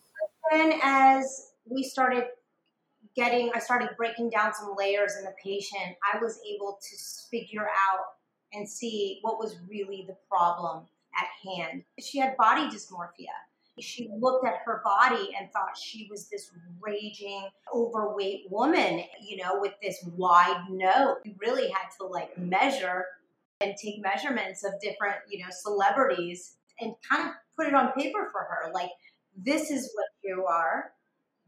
Then 0.51 0.81
as 0.83 1.53
we 1.65 1.83
started 1.83 2.25
getting, 3.15 3.51
I 3.55 3.59
started 3.59 3.91
breaking 3.97 4.31
down 4.31 4.55
some 4.55 4.75
layers 4.77 5.17
in 5.17 5.25
the 5.25 5.35
patient. 5.43 5.97
I 6.13 6.19
was 6.19 6.41
able 6.49 6.79
to 6.81 6.97
figure 7.31 7.69
out 7.69 8.05
and 8.53 8.69
see 8.69 9.19
what 9.23 9.39
was 9.39 9.59
really 9.69 10.05
the 10.07 10.17
problem 10.29 10.85
at 11.19 11.29
hand. 11.45 11.85
She 12.01 12.19
had 12.19 12.37
body 12.37 12.63
dysmorphia. 12.63 13.33
She 13.81 14.11
looked 14.21 14.47
at 14.47 14.61
her 14.67 14.83
body 14.85 15.31
and 15.39 15.51
thought 15.51 15.77
she 15.77 16.07
was 16.11 16.29
this 16.29 16.51
raging, 16.81 17.49
overweight 17.75 18.45
woman, 18.51 19.05
you 19.23 19.39
know, 19.39 19.59
with 19.61 19.73
this 19.83 20.05
wide 20.15 20.67
nose. 20.69 21.17
We 21.25 21.35
really 21.41 21.71
had 21.71 21.89
to 21.99 22.07
like 22.07 22.37
measure 22.37 23.07
and 23.63 23.75
take 23.83 24.03
measurements 24.03 24.65
of 24.65 24.73
different, 24.83 25.17
you 25.29 25.39
know, 25.39 25.51
celebrities 25.51 26.57
and 26.81 26.95
kind 27.09 27.31
of 27.31 27.35
put 27.57 27.67
it 27.67 27.75
on 27.75 27.93
paper 27.93 28.29
for 28.31 28.41
her. 28.41 28.71
Like, 28.73 28.91
This 29.37 29.71
is 29.71 29.91
what 29.95 30.07
you 30.23 30.45
are. 30.45 30.93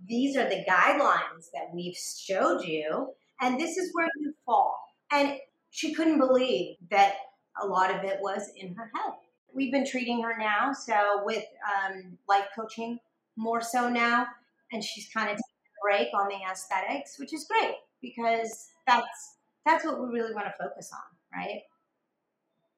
These 0.06 0.36
are 0.36 0.48
the 0.48 0.64
guidelines 0.68 1.50
that 1.52 1.72
we've 1.72 1.96
showed 1.96 2.62
you, 2.62 3.14
and 3.40 3.58
this 3.58 3.76
is 3.76 3.90
where 3.94 4.08
you 4.20 4.34
fall. 4.44 4.78
And 5.10 5.38
she 5.70 5.94
couldn't 5.94 6.18
believe 6.18 6.76
that 6.90 7.14
a 7.62 7.66
lot 7.66 7.94
of 7.94 8.04
it 8.04 8.18
was 8.20 8.50
in 8.56 8.74
her 8.74 8.90
head. 8.94 9.14
We've 9.54 9.72
been 9.72 9.86
treating 9.86 10.22
her 10.22 10.36
now, 10.36 10.72
so 10.72 11.22
with 11.24 11.44
um, 11.64 12.18
life 12.28 12.46
coaching 12.56 12.98
more 13.36 13.60
so 13.60 13.88
now, 13.88 14.26
and 14.72 14.82
she's 14.82 15.08
kind 15.08 15.30
of 15.30 15.36
taking 15.36 15.38
a 15.38 15.82
break 15.84 16.08
on 16.14 16.28
the 16.28 16.50
aesthetics, 16.50 17.18
which 17.18 17.32
is 17.32 17.46
great 17.46 17.74
because 18.02 18.68
that's 18.86 19.36
that's 19.64 19.84
what 19.84 20.00
we 20.00 20.08
really 20.08 20.34
want 20.34 20.46
to 20.46 20.54
focus 20.62 20.90
on, 20.92 21.38
right? 21.38 21.62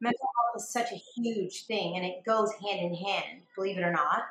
Mental 0.00 0.18
health 0.20 0.62
is 0.62 0.72
such 0.72 0.92
a 0.92 1.02
huge 1.16 1.64
thing, 1.66 1.96
and 1.96 2.04
it 2.04 2.24
goes 2.24 2.50
hand 2.62 2.80
in 2.80 2.94
hand, 2.94 3.42
believe 3.56 3.78
it 3.78 3.82
or 3.82 3.92
not, 3.92 4.24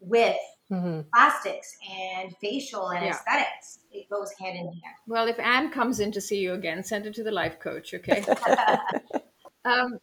with 0.00 0.36
mm-hmm. 0.70 1.00
plastics 1.12 1.76
and 1.90 2.34
facial 2.40 2.88
and 2.88 3.04
yeah. 3.04 3.12
aesthetics. 3.12 3.80
It 3.92 4.08
goes 4.08 4.32
hand 4.38 4.56
in 4.56 4.66
hand. 4.66 4.96
Well, 5.06 5.26
if 5.28 5.38
Anne 5.38 5.70
comes 5.70 6.00
in 6.00 6.12
to 6.12 6.20
see 6.20 6.38
you 6.38 6.54
again, 6.54 6.82
send 6.84 7.04
her 7.04 7.10
to 7.10 7.22
the 7.22 7.30
life 7.30 7.58
coach, 7.58 7.94
okay? 7.94 8.24
um, 9.64 9.98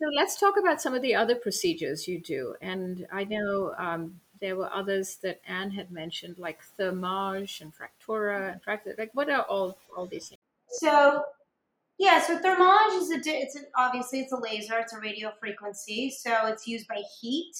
so 0.00 0.06
let's 0.16 0.38
talk 0.38 0.54
about 0.58 0.80
some 0.80 0.94
of 0.94 1.02
the 1.02 1.14
other 1.14 1.34
procedures 1.34 2.08
you 2.08 2.20
do. 2.20 2.54
And 2.62 3.06
I 3.12 3.24
know 3.24 3.74
um, 3.78 4.20
there 4.40 4.56
were 4.56 4.72
others 4.72 5.16
that 5.22 5.40
Anne 5.46 5.70
had 5.70 5.90
mentioned, 5.90 6.38
like 6.38 6.60
thermage 6.78 7.60
and 7.60 7.72
fractura 7.72 8.52
and 8.52 8.62
fracture. 8.62 8.94
Like, 8.98 9.10
what 9.12 9.28
are 9.28 9.42
all 9.42 9.78
all 9.96 10.06
these 10.06 10.28
things? 10.28 10.40
So, 10.68 11.22
yeah, 11.98 12.20
so 12.20 12.38
thermage 12.38 12.94
is 12.94 13.10
a 13.10 13.20
it's 13.26 13.56
a, 13.56 13.60
obviously 13.76 14.20
it's 14.20 14.32
a 14.32 14.36
laser, 14.36 14.78
it's 14.78 14.94
a 14.94 15.00
radio 15.00 15.32
frequency, 15.38 16.10
so 16.10 16.46
it's 16.46 16.66
used 16.66 16.88
by 16.88 17.02
heat. 17.20 17.52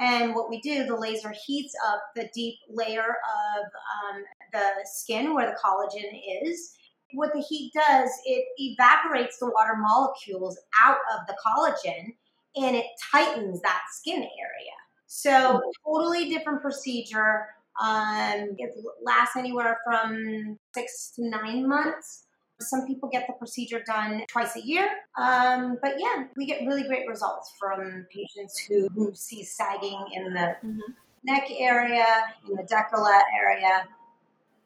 And 0.00 0.34
what 0.34 0.48
we 0.48 0.60
do, 0.62 0.86
the 0.86 0.96
laser 0.96 1.32
heats 1.46 1.74
up 1.86 2.00
the 2.16 2.28
deep 2.34 2.56
layer 2.70 3.00
of 3.02 3.64
um, 3.64 4.24
the 4.52 4.70
skin 4.84 5.34
where 5.34 5.46
the 5.46 5.56
collagen 5.62 6.20
is. 6.42 6.72
What 7.12 7.32
the 7.34 7.40
heat 7.40 7.72
does, 7.74 8.10
it 8.24 8.44
evaporates 8.56 9.38
the 9.38 9.50
water 9.50 9.76
molecules 9.76 10.58
out 10.82 10.98
of 11.12 11.26
the 11.26 11.36
collagen 11.44 12.14
and 12.56 12.76
it 12.76 12.86
tightens 13.12 13.60
that 13.60 13.82
skin 13.92 14.18
area. 14.18 14.72
So 15.06 15.60
totally 15.84 16.30
different 16.30 16.62
procedure. 16.62 17.46
Um, 17.80 18.54
it 18.58 18.74
lasts 19.02 19.36
anywhere 19.36 19.78
from 19.84 20.58
six 20.74 21.12
to 21.16 21.28
nine 21.28 21.68
months. 21.68 22.24
Some 22.60 22.86
people 22.86 23.08
get 23.08 23.26
the 23.26 23.32
procedure 23.34 23.82
done 23.86 24.24
twice 24.28 24.56
a 24.56 24.64
year. 24.64 24.88
Um, 25.16 25.78
but 25.82 25.94
yeah, 25.98 26.24
we 26.36 26.46
get 26.46 26.66
really 26.66 26.84
great 26.84 27.08
results 27.08 27.52
from 27.58 28.06
patients 28.12 28.58
who, 28.58 28.88
who 28.94 29.12
see 29.14 29.42
sagging 29.42 30.04
in 30.12 30.32
the 30.32 30.56
mm-hmm. 30.64 30.78
neck 31.24 31.48
area, 31.58 32.06
in 32.48 32.56
the 32.56 32.62
decollete 32.62 33.22
area. 33.42 33.88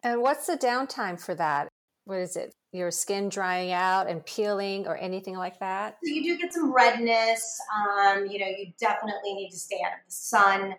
And 0.03 0.21
what's 0.21 0.47
the 0.47 0.57
downtime 0.57 1.21
for 1.21 1.35
that? 1.37 1.69
What 2.05 2.19
is 2.19 2.37
it? 2.37 2.53
Your 2.73 2.91
skin 2.91 3.29
drying 3.29 3.73
out 3.73 4.09
and 4.09 4.25
peeling 4.27 4.87
or 4.87 4.97
anything 4.97 5.37
like 5.37 5.61
that? 5.61 5.97
So 6.05 6.13
you 6.13 6.23
do 6.25 6.39
get 6.39 6.53
some 6.53 6.75
redness. 6.75 7.59
Um, 7.73 8.27
you 8.27 8.39
know, 8.41 8.47
you 8.47 8.73
definitely 8.79 9.35
need 9.35 9.51
to 9.51 9.57
stay 9.57 9.81
out 9.85 9.93
of 9.93 9.99
the 10.07 10.13
sun 10.13 10.75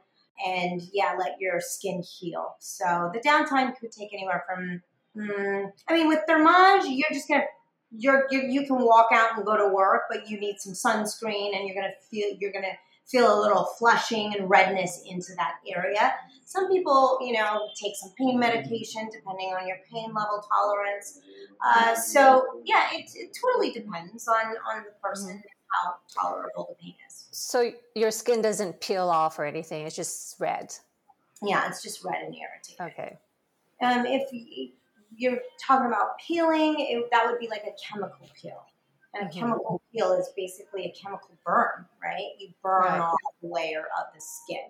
and 0.46 0.82
yeah, 0.94 1.16
let 1.18 1.40
your 1.40 1.60
skin 1.62 2.04
heal. 2.04 2.56
So 2.60 3.10
the 3.14 3.20
downtime 3.20 3.78
could 3.80 3.92
take 3.92 4.14
anywhere 4.14 4.44
from 4.48 4.82
Mm, 5.16 5.72
I 5.88 5.94
mean, 5.94 6.08
with 6.08 6.20
thermage, 6.28 6.86
you're 6.86 7.10
just 7.14 7.28
gonna 7.28 7.46
you're, 7.98 8.28
you're 8.30 8.44
you 8.44 8.66
can 8.66 8.78
walk 8.84 9.10
out 9.14 9.38
and 9.38 9.46
go 9.46 9.56
to 9.58 9.74
work, 9.74 10.04
but 10.10 10.30
you 10.30 10.40
need 10.40 10.58
some 10.60 10.74
sunscreen, 10.74 11.56
and 11.56 11.68
you're 11.68 11.76
gonna 11.76 11.94
feel 12.10 12.36
you're 12.40 12.52
gonna 12.52 12.78
feel 13.06 13.40
a 13.40 13.40
little 13.40 13.66
flushing 13.78 14.34
and 14.36 14.50
redness 14.50 15.04
into 15.06 15.34
that 15.38 15.56
area. 15.68 16.14
Some 16.44 16.70
people, 16.70 17.20
you 17.22 17.34
know, 17.34 17.70
take 17.82 17.94
some 17.96 18.12
pain 18.18 18.40
medication 18.40 19.10
depending 19.12 19.50
on 19.50 19.68
your 19.68 19.78
pain 19.92 20.14
level 20.14 20.44
tolerance. 20.52 21.20
Uh, 21.66 21.96
so 21.96 22.62
yeah, 22.66 22.88
it, 22.94 23.10
it 23.16 23.38
totally 23.42 23.72
depends 23.72 24.28
on 24.28 24.56
on 24.72 24.84
the 24.84 24.94
person 25.02 25.42
how 25.72 25.96
tolerable 26.14 26.68
the 26.70 26.84
pain 26.84 26.96
is. 27.08 27.28
So 27.32 27.72
your 27.96 28.12
skin 28.12 28.42
doesn't 28.42 28.82
peel 28.82 29.10
off 29.10 29.40
or 29.40 29.46
anything; 29.46 29.86
it's 29.86 29.96
just 29.96 30.40
red. 30.40 30.74
Yeah, 31.42 31.68
it's 31.68 31.84
just 31.84 32.04
red 32.04 32.24
and 32.24 32.36
irritated. 32.36 32.94
Okay. 32.94 33.18
Um, 33.82 34.06
if 34.06 34.32
you're 35.18 35.40
talking 35.66 35.88
about 35.88 36.18
peeling, 36.26 36.76
it, 36.80 37.10
that 37.12 37.26
would 37.26 37.40
be 37.40 37.48
like 37.48 37.64
a 37.64 37.76
chemical 37.82 38.28
peel. 38.40 38.66
And 39.14 39.28
a 39.28 39.30
mm-hmm. 39.30 39.40
chemical 39.40 39.82
peel 39.94 40.14
is 40.14 40.30
basically 40.36 40.86
a 40.86 40.92
chemical 40.92 41.38
burn, 41.46 41.86
right? 42.04 42.32
You 42.38 42.50
burn 42.62 42.84
right. 42.84 43.00
off 43.00 43.18
a 43.44 43.48
layer 43.48 43.80
of 44.00 44.14
the 44.14 44.22
skin. 44.22 44.66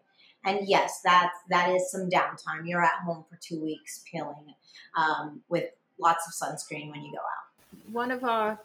And 0.46 0.68
yes, 0.68 1.02
that's 1.04 1.36
that 1.50 1.72
is 1.72 1.90
some 1.92 2.08
downtime. 2.08 2.66
You're 2.68 2.84
at 2.84 3.00
home 3.04 3.26
for 3.28 3.38
two 3.42 3.60
weeks 3.60 4.04
peeling 4.10 4.54
um, 4.96 5.42
with 5.50 5.72
lots 6.00 6.28
of 6.28 6.34
sunscreen 6.34 6.92
when 6.92 7.02
you 7.02 7.12
go 7.12 7.18
out. 7.18 7.92
One 7.92 8.12
of 8.12 8.24
our 8.24 8.60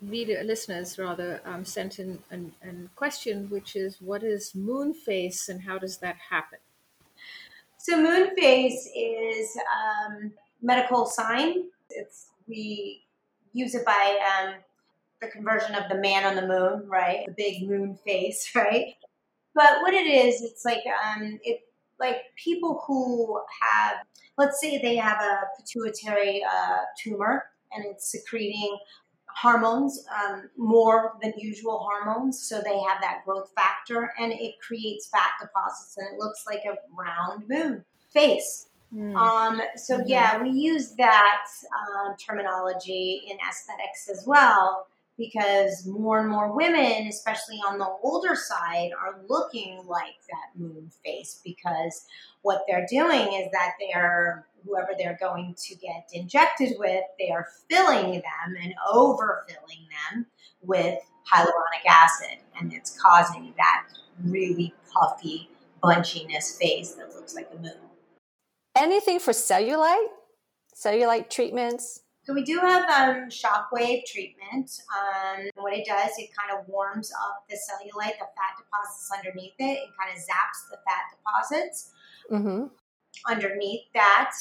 reader 0.00 0.42
listeners 0.42 0.98
rather 0.98 1.42
um, 1.44 1.62
sent 1.66 1.98
in 1.98 2.18
a 2.30 2.48
question, 2.96 3.50
which 3.50 3.76
is, 3.76 4.00
"What 4.00 4.22
is 4.22 4.54
moon 4.54 4.94
face, 4.94 5.50
and 5.50 5.60
how 5.60 5.78
does 5.78 5.98
that 5.98 6.16
happen?" 6.30 6.58
So 7.76 8.00
moon 8.00 8.34
face 8.34 8.88
is 8.96 9.56
um, 9.76 10.32
medical 10.62 11.06
sign. 11.06 11.64
It's 11.90 12.28
we 12.46 13.02
use 13.52 13.74
it 13.74 13.84
by 13.84 14.18
um, 14.38 14.54
the 15.20 15.28
conversion 15.28 15.74
of 15.74 15.88
the 15.88 15.96
man 15.96 16.24
on 16.24 16.36
the 16.36 16.46
moon, 16.46 16.88
right? 16.88 17.26
The 17.26 17.34
big 17.36 17.68
moon 17.68 17.98
face, 18.04 18.50
right? 18.54 18.94
But 19.54 19.82
what 19.82 19.94
it 19.94 20.06
is, 20.06 20.42
it's 20.42 20.64
like 20.64 20.82
um, 20.86 21.38
it 21.42 21.60
like 21.98 22.16
people 22.42 22.82
who 22.86 23.40
have, 23.62 23.98
let's 24.38 24.60
say 24.60 24.80
they 24.80 24.96
have 24.96 25.20
a 25.20 25.42
pituitary 25.58 26.42
uh, 26.42 26.78
tumor 26.98 27.44
and 27.72 27.84
it's 27.84 28.10
secreting 28.10 28.78
hormones 29.36 30.04
um, 30.24 30.48
more 30.56 31.12
than 31.22 31.32
usual 31.36 31.78
hormones 31.78 32.42
so 32.42 32.60
they 32.64 32.78
have 32.80 33.00
that 33.00 33.20
growth 33.24 33.50
factor 33.54 34.12
and 34.18 34.32
it 34.32 34.54
creates 34.60 35.08
fat 35.08 35.30
deposits 35.40 35.96
and 35.98 36.08
it 36.08 36.18
looks 36.18 36.44
like 36.46 36.62
a 36.64 36.74
round 36.96 37.44
moon 37.48 37.84
face 38.12 38.66
Mm. 38.94 39.16
Um, 39.16 39.62
so 39.76 39.98
mm-hmm. 39.98 40.08
yeah, 40.08 40.42
we 40.42 40.50
use 40.50 40.94
that 40.96 41.44
um, 41.76 42.16
terminology 42.16 43.22
in 43.28 43.36
aesthetics 43.48 44.08
as 44.10 44.24
well 44.26 44.86
because 45.16 45.86
more 45.86 46.18
and 46.18 46.30
more 46.30 46.56
women, 46.56 47.06
especially 47.06 47.56
on 47.68 47.78
the 47.78 47.88
older 48.02 48.34
side, 48.34 48.90
are 48.98 49.20
looking 49.28 49.82
like 49.86 50.16
that 50.30 50.58
moon 50.58 50.90
face 51.04 51.40
because 51.44 52.06
what 52.42 52.62
they're 52.66 52.86
doing 52.88 53.34
is 53.34 53.50
that 53.52 53.72
they're 53.78 54.46
whoever 54.64 54.92
they're 54.98 55.18
going 55.20 55.54
to 55.58 55.74
get 55.76 56.08
injected 56.12 56.74
with, 56.78 57.02
they 57.18 57.30
are 57.30 57.46
filling 57.68 58.12
them 58.12 58.56
and 58.62 58.74
overfilling 58.92 59.86
them 60.12 60.26
with 60.62 60.98
hyaluronic 61.32 61.86
acid, 61.88 62.38
and 62.58 62.72
it's 62.72 62.98
causing 63.00 63.54
that 63.56 63.86
really 64.24 64.74
puffy 64.92 65.48
bunchiness 65.82 66.58
face 66.58 66.92
that 66.92 67.14
looks 67.14 67.34
like 67.34 67.48
a 67.54 67.56
moon 67.56 67.72
anything 68.76 69.18
for 69.18 69.32
cellulite? 69.32 70.06
Cellulite 70.74 71.30
treatments? 71.30 72.00
So 72.22 72.34
we 72.34 72.44
do 72.44 72.58
have 72.58 72.88
um, 72.90 73.28
shockwave 73.28 74.04
treatment. 74.06 74.70
Um, 74.94 75.48
what 75.56 75.72
it 75.72 75.86
does, 75.86 76.10
it 76.18 76.30
kind 76.36 76.58
of 76.58 76.68
warms 76.68 77.12
up 77.12 77.44
the 77.48 77.56
cellulite, 77.56 78.18
the 78.18 78.28
fat 78.36 78.56
deposits 78.58 79.10
underneath 79.16 79.54
it. 79.58 79.78
It 79.78 79.88
kind 79.98 80.14
of 80.14 80.18
zaps 80.18 80.70
the 80.70 80.78
fat 80.86 81.04
deposits 81.16 81.92
mm-hmm. 82.30 82.66
underneath 83.28 83.86
that. 83.94 84.32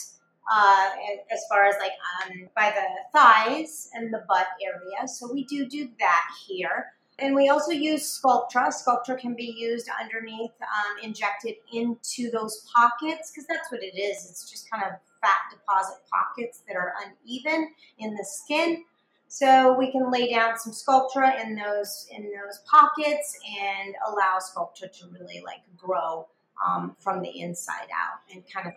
Uh, 0.51 0.89
as 1.31 1.41
far 1.47 1.65
as 1.65 1.75
like 1.79 1.91
um, 2.23 2.49
by 2.55 2.73
the 2.75 3.17
thighs 3.17 3.89
and 3.93 4.11
the 4.11 4.23
butt 4.27 4.47
area. 4.63 5.07
So 5.07 5.31
we 5.31 5.43
do 5.45 5.67
do 5.67 5.89
that 5.99 6.27
here. 6.47 6.87
And 7.21 7.35
we 7.35 7.49
also 7.49 7.71
use 7.71 8.19
Sculptra. 8.21 8.71
Sculptra 8.73 9.19
can 9.19 9.35
be 9.35 9.55
used 9.57 9.89
underneath, 10.01 10.51
um, 10.61 11.03
injected 11.03 11.55
into 11.73 12.29
those 12.31 12.65
pockets, 12.75 13.31
because 13.31 13.47
that's 13.47 13.71
what 13.71 13.81
it 13.83 13.97
is. 13.97 14.29
It's 14.29 14.49
just 14.49 14.69
kind 14.69 14.83
of 14.83 14.91
fat 15.21 15.37
deposit 15.51 15.97
pockets 16.11 16.63
that 16.67 16.75
are 16.75 16.93
uneven 17.03 17.71
in 17.97 18.15
the 18.15 18.25
skin. 18.25 18.83
So 19.27 19.73
we 19.77 19.91
can 19.91 20.11
lay 20.11 20.31
down 20.31 20.57
some 20.57 20.73
Sculptra 20.73 21.43
in 21.43 21.55
those 21.55 22.07
in 22.09 22.23
those 22.23 22.59
pockets 22.69 23.37
and 23.61 23.93
allow 24.07 24.39
Sculptra 24.39 24.91
to 24.91 25.07
really 25.07 25.43
like 25.45 25.61
grow 25.77 26.27
um, 26.65 26.95
from 26.99 27.21
the 27.21 27.39
inside 27.39 27.89
out 27.93 28.21
and 28.33 28.43
kind 28.51 28.67
of 28.67 28.73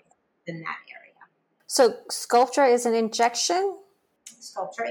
in 0.46 0.60
that 0.60 0.76
area. 0.90 1.12
So 1.66 1.96
Sculptra 2.10 2.70
is 2.70 2.84
an 2.84 2.94
injection. 2.94 3.78
Sculptra. 4.26 4.88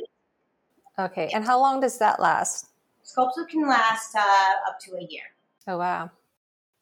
Okay, 0.97 1.29
and 1.31 1.45
how 1.45 1.59
long 1.59 1.79
does 1.79 1.99
that 1.99 2.19
last? 2.19 2.70
Sculptra 3.15 3.47
can 3.47 3.67
last 3.67 4.15
uh, 4.15 4.69
up 4.69 4.79
to 4.81 4.95
a 4.95 5.07
year. 5.09 5.23
Oh, 5.67 5.77
wow. 5.77 6.11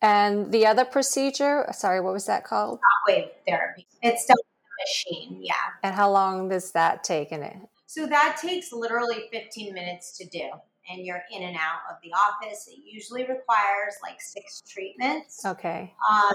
And 0.01 0.51
the 0.51 0.65
other 0.65 0.85
procedure, 0.85 1.67
sorry, 1.73 1.99
what 2.01 2.13
was 2.13 2.25
that 2.27 2.45
called? 2.45 2.79
Shockwave 3.09 3.29
therapy. 3.47 3.85
It's 4.01 4.23
still 4.23 4.37
a 4.37 4.83
machine, 4.85 5.39
yeah. 5.41 5.53
And 5.83 5.93
how 5.93 6.09
long 6.09 6.49
does 6.49 6.71
that 6.71 7.03
take 7.03 7.31
in 7.31 7.43
it? 7.43 7.57
So 7.85 8.07
that 8.07 8.37
takes 8.41 8.71
literally 8.71 9.27
15 9.31 9.73
minutes 9.73 10.17
to 10.19 10.25
do. 10.27 10.49
And 10.89 11.05
you're 11.05 11.21
in 11.35 11.43
and 11.43 11.55
out 11.55 11.81
of 11.89 11.97
the 12.01 12.11
office. 12.13 12.67
It 12.67 12.79
usually 12.83 13.21
requires 13.21 13.95
like 14.01 14.21
six 14.21 14.61
treatments. 14.67 15.45
Okay. 15.45 15.93
Um, 16.09 16.31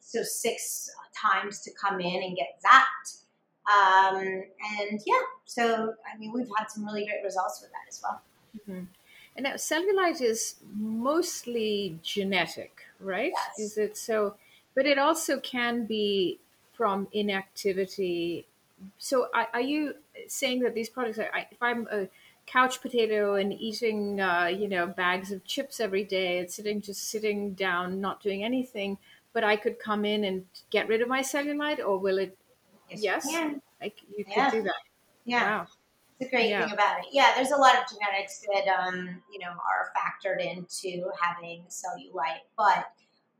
so 0.00 0.22
six 0.22 0.90
times 1.14 1.60
to 1.60 1.70
come 1.80 2.00
in 2.00 2.22
and 2.22 2.36
get 2.36 2.60
zapped. 2.64 3.22
Um, 3.66 4.16
and 4.18 5.00
yeah, 5.06 5.20
so 5.44 5.94
I 6.12 6.18
mean, 6.18 6.32
we've 6.32 6.48
had 6.56 6.70
some 6.70 6.84
really 6.84 7.06
great 7.06 7.22
results 7.24 7.60
with 7.62 7.70
that 7.70 7.88
as 7.88 8.00
well. 8.02 8.22
Mm-hmm. 8.68 8.84
And 9.36 9.44
now 9.44 9.54
cellulite 9.54 10.20
is 10.20 10.60
mostly 10.74 11.98
genetic, 12.02 12.86
right? 13.00 13.32
Yes. 13.32 13.58
Is 13.58 13.76
it 13.78 13.96
so? 13.96 14.36
But 14.74 14.86
it 14.86 14.98
also 14.98 15.40
can 15.40 15.86
be 15.86 16.40
from 16.72 17.08
inactivity. 17.12 18.46
So 18.98 19.28
are, 19.34 19.48
are 19.52 19.60
you 19.60 19.96
saying 20.28 20.60
that 20.60 20.74
these 20.74 20.88
products 20.88 21.18
are, 21.18 21.30
if 21.50 21.62
I'm 21.62 21.88
a 21.90 22.08
couch 22.46 22.80
potato 22.80 23.34
and 23.34 23.52
eating, 23.52 24.20
uh, 24.20 24.46
you 24.46 24.68
know, 24.68 24.86
bags 24.86 25.32
of 25.32 25.44
chips 25.44 25.80
every 25.80 26.04
day 26.04 26.38
and 26.38 26.50
sitting, 26.50 26.80
just 26.80 27.02
sitting 27.08 27.54
down, 27.54 28.00
not 28.00 28.20
doing 28.20 28.44
anything, 28.44 28.98
but 29.32 29.42
I 29.44 29.56
could 29.56 29.78
come 29.78 30.04
in 30.04 30.24
and 30.24 30.46
get 30.70 30.88
rid 30.88 31.00
of 31.00 31.08
my 31.08 31.20
cellulite 31.22 31.78
or 31.80 31.98
will 31.98 32.18
it? 32.18 32.36
Yes. 32.90 33.24
you 33.26 33.30
can. 33.32 33.62
Like 33.80 34.00
you 34.16 34.24
Yeah. 34.26 34.50
could 34.50 34.50
do 34.50 34.62
that. 34.62 34.82
Yeah. 35.24 35.44
Wow. 35.44 35.66
A 36.20 36.28
great 36.28 36.50
Yeah. 36.50 36.64
thing 36.64 36.72
about 36.72 37.00
it. 37.00 37.06
Yeah, 37.10 37.32
there's 37.34 37.50
a 37.50 37.56
lot 37.56 37.74
of 37.76 37.82
genetics 37.88 38.40
that 38.52 38.68
um, 38.68 39.22
you 39.32 39.38
know 39.40 39.50
are 39.50 39.92
factored 39.96 40.40
into 40.40 41.10
having 41.20 41.64
cellulite, 41.68 42.42
but 42.56 42.92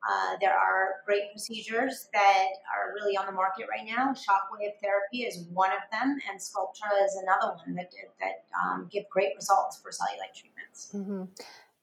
uh, 0.09 0.37
there 0.41 0.53
are 0.53 0.97
great 1.07 1.31
procedures 1.31 2.09
that 2.13 2.49
are 2.75 2.93
really 2.95 3.17
on 3.17 3.27
the 3.27 3.33
market 3.33 3.67
right 3.71 3.87
now. 3.87 4.13
Shockwave 4.13 4.75
therapy 4.83 5.23
is 5.23 5.47
one 5.53 5.71
of 5.71 5.79
them, 5.93 6.19
and 6.29 6.39
Sculptra 6.39 7.05
is 7.05 7.17
another 7.23 7.55
one 7.65 7.75
that 7.77 7.91
that 8.21 8.45
um, 8.63 8.89
give 8.91 9.09
great 9.09 9.35
results 9.37 9.79
for 9.79 9.91
cellulite 9.91 10.35
treatments. 10.35 10.91
hmm 10.93 11.25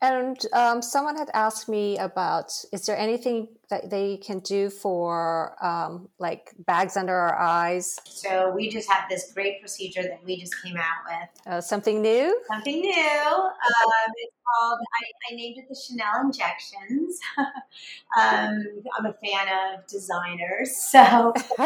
And 0.02 0.38
um, 0.54 0.82
someone 0.82 1.16
had 1.16 1.30
asked 1.34 1.70
me 1.70 1.98
about 2.00 2.52
is 2.74 2.88
there 2.88 2.98
anything 2.98 3.50
that 3.70 3.92
they 3.92 4.18
can 4.18 4.40
do 4.40 4.72
for 4.72 5.56
um, 5.64 6.10
like 6.18 6.54
bags 6.66 6.98
under 6.98 7.16
our 7.16 7.38
eyes? 7.38 8.00
So 8.06 8.52
we 8.56 8.68
just 8.70 8.92
have 8.92 9.08
this 9.10 9.32
great 9.32 9.60
procedure 9.60 10.02
that 10.02 10.24
we 10.26 10.38
just 10.38 10.60
came 10.64 10.76
out 10.76 11.06
with. 11.06 11.54
Uh, 11.54 11.62
something 11.62 12.02
new? 12.02 12.36
Something 12.48 12.82
new. 12.82 12.92
Um, 12.92 14.12
it's 14.18 14.36
called, 14.44 14.80
I, 14.80 15.32
I 15.32 15.36
named 15.36 15.60
it 15.60 15.70
the 15.70 15.76
Chanel 15.76 16.22
Injections. 16.26 17.20
um, 17.38 18.66
I'm 18.98 19.06
a 19.06 19.14
fan 19.24 19.48
of 19.48 19.86
designers. 19.88 20.76
So 20.78 21.34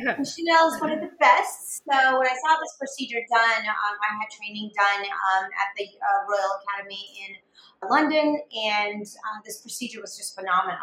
Chanel 0.00 0.72
is 0.72 0.80
one 0.80 0.92
of 0.92 1.00
the 1.00 1.10
best. 1.20 1.82
So 1.84 2.18
when 2.18 2.26
I 2.26 2.36
saw 2.40 2.56
this 2.60 2.76
procedure 2.78 3.20
done, 3.30 3.64
um, 3.66 3.96
I 4.00 4.18
had 4.18 4.28
training 4.30 4.70
done 4.74 5.04
um, 5.04 5.44
at 5.44 5.68
the 5.76 5.84
uh, 5.84 6.24
Royal 6.28 6.60
Academy 6.62 7.04
in 7.28 7.88
London, 7.88 8.40
and 8.66 9.02
uh, 9.04 9.40
this 9.44 9.60
procedure 9.60 10.00
was 10.00 10.16
just 10.16 10.34
phenomenal. 10.34 10.78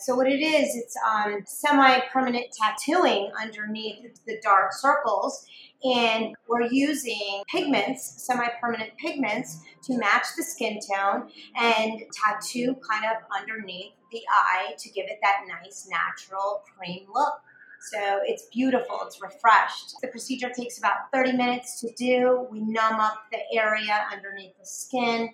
So 0.00 0.14
what 0.14 0.28
it 0.28 0.40
is, 0.40 0.76
it's 0.76 0.96
um, 1.08 1.42
semi-permanent 1.44 2.46
tattooing 2.56 3.32
underneath 3.40 4.24
the 4.26 4.40
dark 4.42 4.72
circles, 4.72 5.44
and 5.82 6.34
we're 6.48 6.68
using 6.70 7.42
pigments, 7.52 8.24
semi-permanent 8.24 8.90
pigments, 8.96 9.60
to 9.84 9.98
match 9.98 10.26
the 10.36 10.42
skin 10.42 10.78
tone 10.94 11.30
and 11.56 12.00
tattoo 12.12 12.76
kind 12.88 13.04
of 13.06 13.22
underneath 13.36 13.92
the 14.12 14.20
eye 14.30 14.74
to 14.78 14.90
give 14.90 15.06
it 15.06 15.18
that 15.22 15.42
nice 15.48 15.88
natural 15.90 16.62
cream 16.76 17.06
look. 17.12 17.34
So 17.80 18.20
it's 18.24 18.44
beautiful, 18.52 19.00
it's 19.06 19.20
refreshed. 19.22 19.94
The 20.02 20.08
procedure 20.08 20.50
takes 20.50 20.78
about 20.78 21.10
30 21.12 21.32
minutes 21.32 21.80
to 21.80 21.92
do. 21.94 22.46
We 22.50 22.60
numb 22.60 23.00
up 23.00 23.24
the 23.30 23.38
area 23.52 24.06
underneath 24.12 24.58
the 24.58 24.66
skin, 24.66 25.30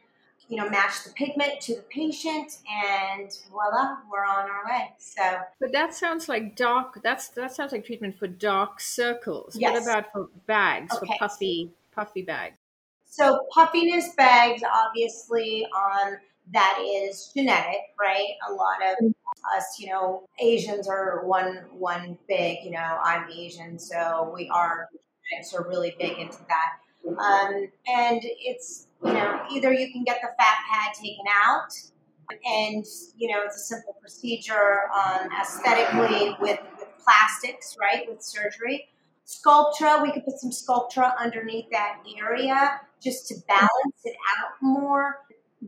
you 0.48 0.57
know, 0.59 0.68
match 0.68 1.04
the 1.04 1.11
pigment 1.14 1.61
to 1.62 1.74
the 1.76 1.83
patient, 1.83 2.59
and 2.70 3.30
voila, 3.50 3.96
we're 4.11 4.24
on 4.24 4.48
our 4.50 4.64
way. 4.66 4.92
So 4.98 5.22
But 5.59 5.72
that 5.72 5.94
sounds 5.94 6.28
like 6.28 6.54
dark. 6.54 7.00
That's 7.02 7.28
that 7.28 7.54
sounds 7.54 7.72
like 7.72 7.85
treatment 7.87 8.18
for 8.18 8.26
dark 8.28 8.80
circles. 8.80 9.57
What 9.59 9.83
about 9.83 10.12
for 10.12 10.28
bags, 10.46 10.94
Okay. 10.94 11.07
for 11.07 11.18
puffy 11.18 11.70
puffy 11.92 12.22
bags? 12.22 12.57
So 13.07 13.46
puffiness 13.54 14.14
bags, 14.16 14.62
obviously, 14.64 15.66
um, 15.66 16.16
that 16.52 16.78
is 16.85 17.33
genetic, 17.35 17.80
right? 17.98 18.35
A 18.48 18.52
lot 18.52 18.76
of 18.83 19.14
us, 19.57 19.76
you 19.78 19.88
know, 19.88 20.28
Asians 20.40 20.88
are 20.88 21.24
one 21.24 21.64
one 21.72 22.18
big. 22.28 22.59
You 22.64 22.72
know, 22.72 22.98
I'm 23.02 23.30
Asian, 23.30 23.78
so 23.78 24.30
we 24.35 24.48
are 24.48 24.88
genetics 25.30 25.54
are 25.54 25.66
really 25.68 25.94
big 25.98 26.18
into 26.18 26.38
that. 26.48 26.78
Um, 27.07 27.68
and 27.87 28.20
it's 28.22 28.87
you 29.04 29.12
know 29.12 29.42
either 29.50 29.72
you 29.72 29.92
can 29.92 30.04
get 30.04 30.20
the 30.22 30.28
fat 30.38 30.59
pad 30.70 30.94
taken 30.94 31.24
out, 31.44 31.72
and 32.44 32.85
you 33.16 33.28
know 33.30 33.42
it's 33.44 33.57
a 33.57 33.61
simple 33.61 33.96
procedure 34.00 34.83
um, 34.94 35.28
aesthetically 35.40 36.37
with, 36.40 36.61
with 36.78 36.88
plastics, 37.02 37.76
right? 37.80 38.09
With 38.09 38.22
surgery. 38.22 38.88
Sculptra, 39.26 40.02
we 40.02 40.12
could 40.12 40.24
put 40.24 40.38
some 40.38 40.50
Sculptra 40.50 41.16
underneath 41.18 41.64
that 41.70 42.02
area 42.18 42.80
just 43.02 43.26
to 43.28 43.35
balance 43.48 44.00
it 44.04 44.16
out 44.38 44.50
more. 44.61 45.20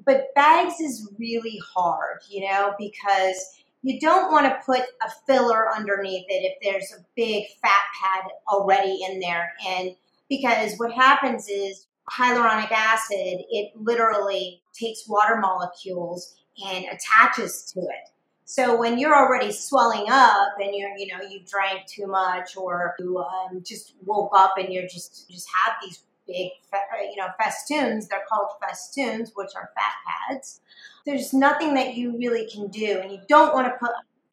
But 0.05 0.35
bags 0.35 0.81
is 0.81 1.11
really 1.19 1.61
hard, 1.75 2.19
you 2.29 2.49
know, 2.49 2.75
because 2.79 3.61
you 3.83 4.01
don't 4.01 4.33
want 4.33 4.47
to 4.47 4.59
put 4.67 4.81
a 4.81 5.11
filler 5.27 5.73
underneath 5.75 6.27
it 6.29 6.43
if 6.43 6.59
there's 6.63 6.93
a 6.93 7.05
big 7.15 7.47
fat 7.63 7.83
pad 8.03 8.31
already 8.49 8.99
in 9.09 9.21
there. 9.21 9.53
And 9.67 9.95
because 10.29 10.77
what 10.79 10.93
happens 10.93 11.49
is 11.49 11.87
hyaluronic 12.11 12.71
acid, 12.73 13.45
it 13.51 13.73
literally 13.77 14.61
takes 14.73 15.09
water 15.09 15.37
molecules 15.37 16.35
and 16.67 16.87
attaches 16.87 17.71
to 17.73 17.81
it. 17.81 18.11
So 18.45 18.79
when 18.79 18.99
you're 18.99 19.15
already 19.15 19.51
swelling 19.51 20.07
up 20.09 20.55
and 20.61 20.73
you're, 20.73 20.97
you 20.97 21.09
know, 21.09 21.23
you 21.23 21.41
drank 21.45 21.87
too 21.87 22.07
much 22.07 22.57
or 22.57 22.95
you 23.01 23.19
um, 23.19 23.63
just 23.65 23.95
woke 24.05 24.31
up 24.37 24.55
and 24.57 24.73
you're 24.73 24.87
just 24.87 25.29
just 25.29 25.49
have 25.53 25.75
these 25.83 26.03
big, 26.27 26.51
uh, 26.73 26.79
you 27.03 27.17
know, 27.17 27.29
festoons. 27.39 28.09
They're 28.09 28.25
called 28.29 28.51
festoons, 28.61 29.33
which 29.35 29.51
are 29.55 29.71
fat 29.75 29.95
pads. 30.07 30.61
There's 31.05 31.33
nothing 31.33 31.75
that 31.75 31.95
you 31.95 32.17
really 32.17 32.49
can 32.51 32.69
do, 32.69 32.99
and 33.01 33.12
you 33.12 33.21
don't 33.29 33.55
want 33.55 33.67
to 33.67 33.79
put 33.79 33.93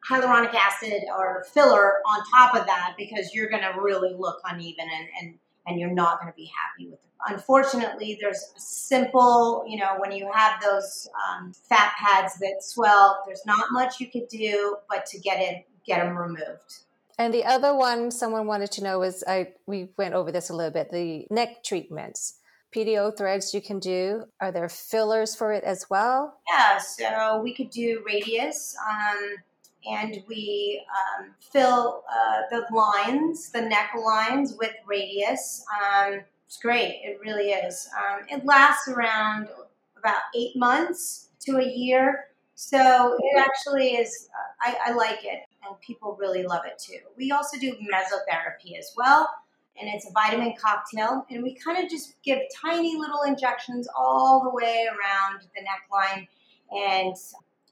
hyaluronic 0.10 0.54
acid 0.54 1.04
or 1.16 1.46
filler 1.54 2.00
on 2.06 2.20
top 2.36 2.56
of 2.56 2.66
that 2.66 2.96
because 2.98 3.34
you're 3.34 3.50
going 3.50 3.64
to 3.64 3.80
really 3.80 4.14
look 4.14 4.40
uneven 4.46 4.86
and 4.94 5.08
and 5.22 5.36
and 5.66 5.80
you're 5.80 5.94
not 5.94 6.20
going 6.20 6.32
to 6.32 6.36
be 6.36 6.52
happy 6.62 6.90
with 6.90 7.00
it. 7.00 7.00
Unfortunately, 7.26 8.18
there's 8.20 8.52
a 8.58 8.60
simple, 8.60 9.64
you 9.66 9.78
know, 9.78 9.96
when 9.98 10.12
you 10.12 10.30
have 10.34 10.62
those 10.62 11.08
um, 11.30 11.54
fat 11.54 11.94
pads 11.98 12.38
that 12.40 12.58
swell, 12.60 13.24
there's 13.26 13.46
not 13.46 13.64
much 13.72 14.02
you 14.02 14.08
could 14.12 14.28
do 14.28 14.76
but 14.90 15.06
to 15.06 15.20
get 15.20 15.40
it, 15.40 15.66
get 15.86 16.04
them 16.04 16.18
removed. 16.18 16.84
And 17.18 17.34
the 17.34 17.46
other 17.46 17.76
one 17.76 18.12
someone 18.12 18.48
wanted 18.48 18.72
to 18.74 18.84
know 18.84 19.04
is 19.04 19.24
I 19.28 19.54
we 19.68 19.90
went 19.98 20.14
over 20.14 20.32
this 20.32 20.50
a 20.50 20.56
little 20.56 20.72
bit, 20.72 20.92
the 20.92 21.28
neck 21.30 21.64
treatments. 21.64 22.40
PDO 22.74 23.16
threads 23.16 23.54
you 23.54 23.62
can 23.62 23.80
do. 23.80 24.24
Are 24.42 24.52
there 24.52 24.68
fillers 24.68 25.36
for 25.36 25.54
it 25.54 25.64
as 25.64 25.86
well? 25.90 26.40
Yeah, 26.52 26.80
so 26.80 27.40
we 27.42 27.54
could 27.54 27.70
do 27.70 28.04
Radiesse, 28.08 28.74
um, 28.78 29.36
and 29.86 30.24
we 30.28 30.84
um, 30.90 31.36
fill 31.52 32.04
uh, 32.12 32.42
the 32.50 32.66
lines, 32.76 33.52
the 33.52 33.62
neck 33.62 33.92
lines, 33.96 34.56
with 34.58 34.72
Radiesse. 34.92 35.62
Um, 35.70 36.22
it's 36.48 36.58
great. 36.58 37.02
It 37.04 37.20
really 37.24 37.52
is. 37.52 37.88
Um, 37.96 38.26
it 38.28 38.44
lasts 38.46 38.88
around 38.88 39.50
about 39.98 40.22
eight 40.36 40.56
months 40.56 41.30
to 41.42 41.58
a 41.58 41.66
year. 41.66 42.26
So 42.56 43.18
it 43.20 43.40
actually 43.40 43.96
is. 43.96 44.30
I, 44.62 44.76
I 44.86 44.94
like 44.94 45.24
it, 45.24 45.42
and 45.66 45.80
people 45.82 46.16
really 46.20 46.44
love 46.44 46.62
it 46.66 46.80
too. 46.80 47.00
We 47.18 47.32
also 47.32 47.58
do 47.60 47.72
mesotherapy 47.72 48.78
as 48.78 48.94
well, 48.96 49.28
and 49.80 49.90
it's 49.90 50.08
a 50.08 50.12
vitamin 50.12 50.54
cocktail, 50.60 51.26
and 51.30 51.42
we 51.44 51.56
kind 51.56 51.84
of 51.84 51.90
just 51.90 52.22
give 52.24 52.40
tiny 52.64 52.96
little 52.96 53.24
injections 53.24 53.88
all 53.98 54.44
the 54.44 54.52
way 54.52 54.88
around 54.88 55.42
the 55.56 55.62
neckline, 55.62 56.28
and 56.72 57.16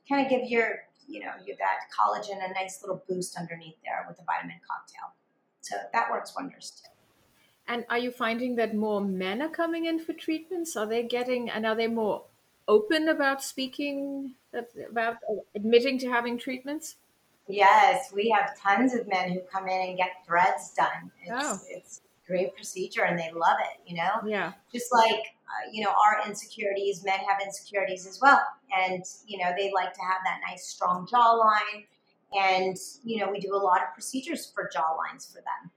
kind 0.09 0.25
of 0.25 0.29
give 0.29 0.49
your 0.49 0.79
you 1.07 1.19
know 1.19 1.31
you 1.45 1.55
that 1.59 1.87
collagen 1.95 2.37
a 2.43 2.53
nice 2.53 2.81
little 2.81 3.03
boost 3.07 3.37
underneath 3.37 3.75
there 3.83 4.03
with 4.07 4.17
the 4.17 4.23
vitamin 4.23 4.59
cocktail. 4.67 5.13
So 5.61 5.75
that 5.93 6.09
works 6.11 6.33
wonders. 6.35 6.71
too. 6.71 6.87
And 7.67 7.85
are 7.89 7.99
you 7.99 8.11
finding 8.11 8.55
that 8.55 8.75
more 8.75 8.99
men 8.99 9.41
are 9.41 9.49
coming 9.49 9.85
in 9.85 9.99
for 10.03 10.13
treatments? 10.13 10.75
Are 10.75 10.87
they 10.87 11.03
getting 11.03 11.49
and 11.49 11.65
are 11.65 11.75
they 11.75 11.87
more 11.87 12.25
open 12.67 13.10
about 13.10 13.43
speaking 13.43 14.36
about 14.89 15.17
admitting 15.56 15.97
to 16.00 16.10
having 16.10 16.38
treatments? 16.38 16.95
Yes, 17.47 18.12
we 18.13 18.30
have 18.30 18.58
tons 18.60 18.93
of 18.93 19.08
men 19.08 19.32
who 19.32 19.41
come 19.41 19.67
in 19.67 19.89
and 19.89 19.97
get 19.97 20.26
threads 20.26 20.74
done. 20.74 21.12
It's, 21.24 21.32
Oh. 21.32 21.60
it's 21.69 22.02
a 22.24 22.28
great 22.28 22.56
procedure 22.56 23.04
and 23.04 23.17
they 23.19 23.32
love 23.32 23.58
it, 23.60 23.80
you 23.89 23.97
know? 23.97 24.21
Yeah. 24.26 24.54
Just 24.71 24.91
like, 24.93 25.19
uh, 25.19 25.69
you 25.71 25.84
know, 25.84 25.89
our 25.91 26.26
insecurities, 26.28 27.04
men 27.04 27.19
have 27.19 27.41
insecurities 27.43 28.06
as 28.08 28.19
well. 28.21 28.41
And, 28.78 29.04
you 29.26 29.38
know, 29.39 29.52
they 29.58 29.71
like 29.74 29.93
to 29.93 30.02
have 30.02 30.21
that 30.24 30.39
nice 30.47 30.65
strong 30.67 31.08
jawline. 31.08 31.86
And, 32.34 32.78
you 33.04 33.19
know, 33.19 33.30
we 33.30 33.39
do 33.39 33.54
a 33.54 33.58
lot 33.58 33.82
of 33.82 33.93
procedures 33.93 34.50
for 34.54 34.69
jawlines 34.74 35.28
for 35.30 35.39
them. 35.39 35.71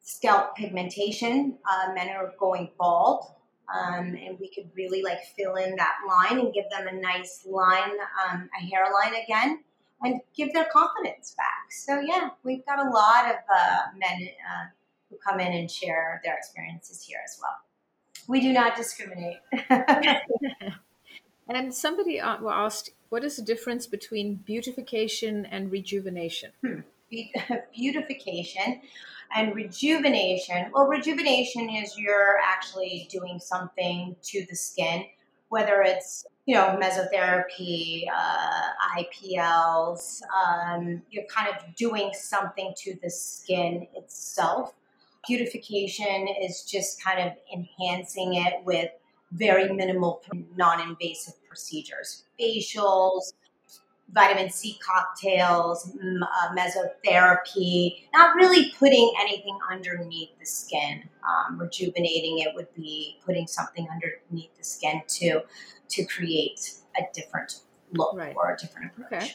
Scalp 0.00 0.56
pigmentation, 0.56 1.58
uh, 1.68 1.92
men 1.94 2.08
are 2.10 2.32
going 2.38 2.70
bald. 2.78 3.32
Um, 3.74 4.16
and 4.16 4.38
we 4.40 4.48
could 4.48 4.70
really 4.74 5.02
like 5.02 5.18
fill 5.36 5.56
in 5.56 5.76
that 5.76 5.96
line 6.08 6.40
and 6.40 6.54
give 6.54 6.64
them 6.70 6.86
a 6.88 6.92
nice 6.92 7.46
line, 7.46 7.98
um, 8.26 8.48
a 8.58 8.64
hairline 8.64 9.22
again 9.22 9.60
and 10.02 10.20
give 10.36 10.52
their 10.52 10.66
confidence 10.72 11.34
back. 11.36 11.70
So 11.70 12.00
yeah, 12.00 12.30
we've 12.44 12.64
got 12.64 12.78
a 12.78 12.90
lot 12.90 13.26
of 13.26 13.36
uh, 13.54 13.78
men 13.96 14.28
uh, 14.28 14.66
who 15.10 15.16
come 15.16 15.40
in 15.40 15.52
and 15.52 15.70
share 15.70 16.20
their 16.24 16.34
experiences 16.34 17.02
here 17.02 17.18
as 17.24 17.38
well. 17.40 17.56
We 18.26 18.40
do 18.40 18.52
not 18.52 18.76
discriminate. 18.76 19.38
and 21.48 21.74
somebody 21.74 22.20
uh, 22.20 22.36
asked, 22.48 22.90
what 23.08 23.24
is 23.24 23.36
the 23.36 23.42
difference 23.42 23.86
between 23.86 24.36
beautification 24.36 25.46
and 25.46 25.72
rejuvenation? 25.72 26.52
Hmm. 26.62 26.80
Beautification 27.74 28.82
and 29.34 29.54
rejuvenation. 29.54 30.70
Well, 30.72 30.86
rejuvenation 30.86 31.68
is 31.70 31.98
you're 31.98 32.36
actually 32.44 33.08
doing 33.10 33.38
something 33.38 34.16
to 34.22 34.46
the 34.48 34.56
skin, 34.56 35.04
whether 35.48 35.82
it's 35.82 36.24
you 36.46 36.54
know 36.54 36.78
mesotherapy, 36.80 38.04
uh, 38.14 38.98
IPLs. 38.98 40.22
Um, 40.32 41.02
you're 41.10 41.24
kind 41.24 41.48
of 41.48 41.74
doing 41.74 42.10
something 42.14 42.72
to 42.78 42.98
the 43.02 43.10
skin 43.10 43.86
itself. 43.94 44.74
Beautification 45.26 46.28
is 46.42 46.62
just 46.62 47.02
kind 47.02 47.20
of 47.20 47.32
enhancing 47.52 48.34
it 48.34 48.64
with 48.64 48.90
very 49.32 49.70
minimal 49.70 50.22
non-invasive 50.56 51.34
procedures, 51.46 52.24
facials, 52.40 53.32
vitamin 54.12 54.50
C 54.50 54.78
cocktails, 54.84 55.90
uh, 55.96 56.54
mesotherapy, 56.54 58.04
not 58.14 58.34
really 58.36 58.72
putting 58.78 59.12
anything 59.20 59.58
underneath 59.70 60.30
the 60.38 60.46
skin. 60.46 61.08
Um, 61.28 61.58
rejuvenating 61.58 62.38
it 62.38 62.54
would 62.54 62.72
be 62.74 63.18
putting 63.24 63.46
something 63.46 63.86
underneath 63.90 64.56
the 64.56 64.64
skin 64.64 65.02
to 65.06 65.42
to 65.88 66.04
create 66.06 66.72
a 66.96 67.02
different 67.12 67.60
look 67.92 68.16
right. 68.16 68.34
or 68.36 68.52
a 68.52 68.56
different 68.56 68.92
approach. 68.92 69.12
Okay. 69.12 69.32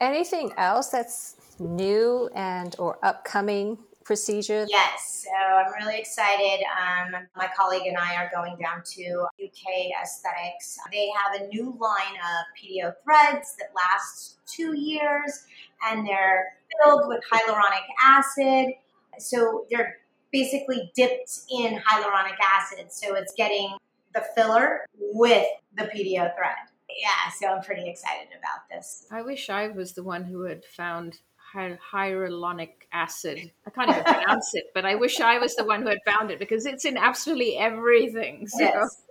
Anything 0.00 0.52
else 0.56 0.88
that's 0.88 1.36
new 1.58 2.30
and 2.34 2.74
or 2.78 2.98
upcoming 3.02 3.78
procedure? 4.04 4.66
Yes, 4.68 5.24
so 5.24 5.30
I'm 5.30 5.72
really 5.82 5.98
excited. 5.98 6.64
Um, 6.64 7.26
my 7.36 7.48
colleague 7.56 7.86
and 7.86 7.96
I 7.96 8.16
are 8.16 8.30
going 8.34 8.56
down 8.56 8.82
to 8.84 9.26
UK 9.42 9.92
Aesthetics. 10.02 10.78
They 10.90 11.10
have 11.10 11.40
a 11.40 11.46
new 11.48 11.76
line 11.78 12.16
of 12.16 12.44
PDO 12.58 12.94
threads 13.04 13.56
that 13.58 13.68
lasts 13.74 14.38
two 14.46 14.76
years, 14.76 15.44
and 15.86 16.06
they're 16.06 16.54
filled 16.82 17.08
with 17.08 17.20
hyaluronic 17.30 17.86
acid. 18.02 18.74
So 19.18 19.66
they're 19.70 19.98
basically 20.32 20.90
dipped 20.94 21.40
in 21.50 21.78
hyaluronic 21.78 22.36
acid. 22.44 22.92
So 22.92 23.14
it's 23.14 23.34
getting 23.36 23.76
the 24.14 24.24
filler 24.34 24.86
with 24.98 25.46
the 25.76 25.84
PDO 25.84 26.34
thread. 26.36 26.56
Yeah, 27.00 27.30
so 27.38 27.48
I'm 27.48 27.62
pretty 27.62 27.88
excited 27.88 28.28
about 28.36 28.68
this. 28.70 29.06
I 29.10 29.22
wish 29.22 29.48
I 29.48 29.68
was 29.68 29.92
the 29.92 30.02
one 30.02 30.24
who 30.24 30.42
had 30.42 30.64
found 30.64 31.20
hyaluronic 31.54 32.70
acid. 32.92 33.50
I 33.66 33.70
can't 33.70 33.90
even 33.90 34.04
pronounce 34.04 34.54
it, 34.54 34.70
but 34.74 34.84
I 34.84 34.94
wish 34.94 35.20
I 35.20 35.38
was 35.38 35.54
the 35.56 35.64
one 35.64 35.82
who 35.82 35.88
had 35.88 35.98
found 36.06 36.30
it 36.30 36.38
because 36.38 36.66
it's 36.66 36.84
in 36.84 36.96
absolutely 36.96 37.56
everything. 37.56 38.46
So. 38.48 38.60
Yes, 38.60 39.02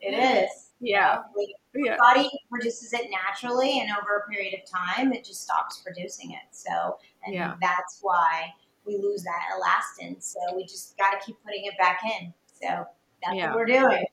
it 0.00 0.12
is. 0.12 0.70
Yeah. 0.80 1.22
You 1.36 1.84
know, 1.84 1.90
yeah. 1.90 1.96
body 1.96 2.30
produces 2.50 2.92
it 2.92 3.08
naturally, 3.10 3.80
and 3.80 3.90
over 3.90 4.24
a 4.26 4.30
period 4.30 4.54
of 4.54 4.70
time, 4.70 5.12
it 5.12 5.24
just 5.24 5.42
stops 5.42 5.82
producing 5.84 6.32
it. 6.32 6.46
So, 6.50 6.98
and 7.24 7.34
yeah. 7.34 7.54
that's 7.60 7.98
why 8.02 8.52
we 8.86 8.98
lose 8.98 9.22
that 9.24 9.42
elastin. 9.54 10.22
So 10.22 10.38
we 10.54 10.64
just 10.64 10.96
got 10.96 11.18
to 11.18 11.26
keep 11.26 11.36
putting 11.44 11.64
it 11.64 11.74
back 11.78 12.00
in. 12.04 12.32
So 12.60 12.86
that's 13.22 13.36
yeah. 13.36 13.48
what 13.48 13.56
we're 13.56 13.66
doing. 13.66 14.04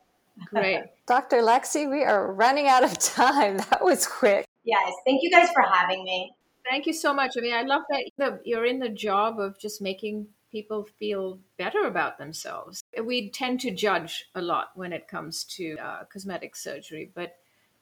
Great. 0.50 0.84
Dr. 1.08 1.38
Lexie, 1.38 1.90
we 1.90 2.04
are 2.04 2.34
running 2.34 2.68
out 2.68 2.84
of 2.84 2.98
time. 2.98 3.58
That 3.70 3.84
was 3.84 4.08
quick. 4.08 4.46
Yes. 4.64 4.94
Thank 5.06 5.22
you 5.22 5.30
guys 5.30 5.50
for 5.54 5.62
having 5.62 6.04
me. 6.04 6.34
Thank 6.70 6.86
you 6.86 6.94
so 6.94 7.14
much. 7.14 7.34
I 7.38 7.42
mean, 7.42 7.54
I 7.54 7.64
love 7.64 7.84
that 8.18 8.42
you're 8.46 8.66
in 8.66 8.80
the 8.80 8.90
job 8.90 9.40
of 9.40 9.60
just 9.60 9.82
making 9.82 10.28
people 10.52 10.88
feel 11.00 11.40
better 11.58 11.86
about 11.86 12.18
themselves. 12.18 12.84
We 13.04 13.32
tend 13.32 13.60
to 13.62 13.72
judge 13.72 14.26
a 14.36 14.42
lot 14.42 14.70
when 14.76 14.94
it 14.94 15.08
comes 15.08 15.44
to 15.56 15.76
uh, 15.78 16.04
cosmetic 16.06 16.56
surgery, 16.56 17.12
but 17.14 17.36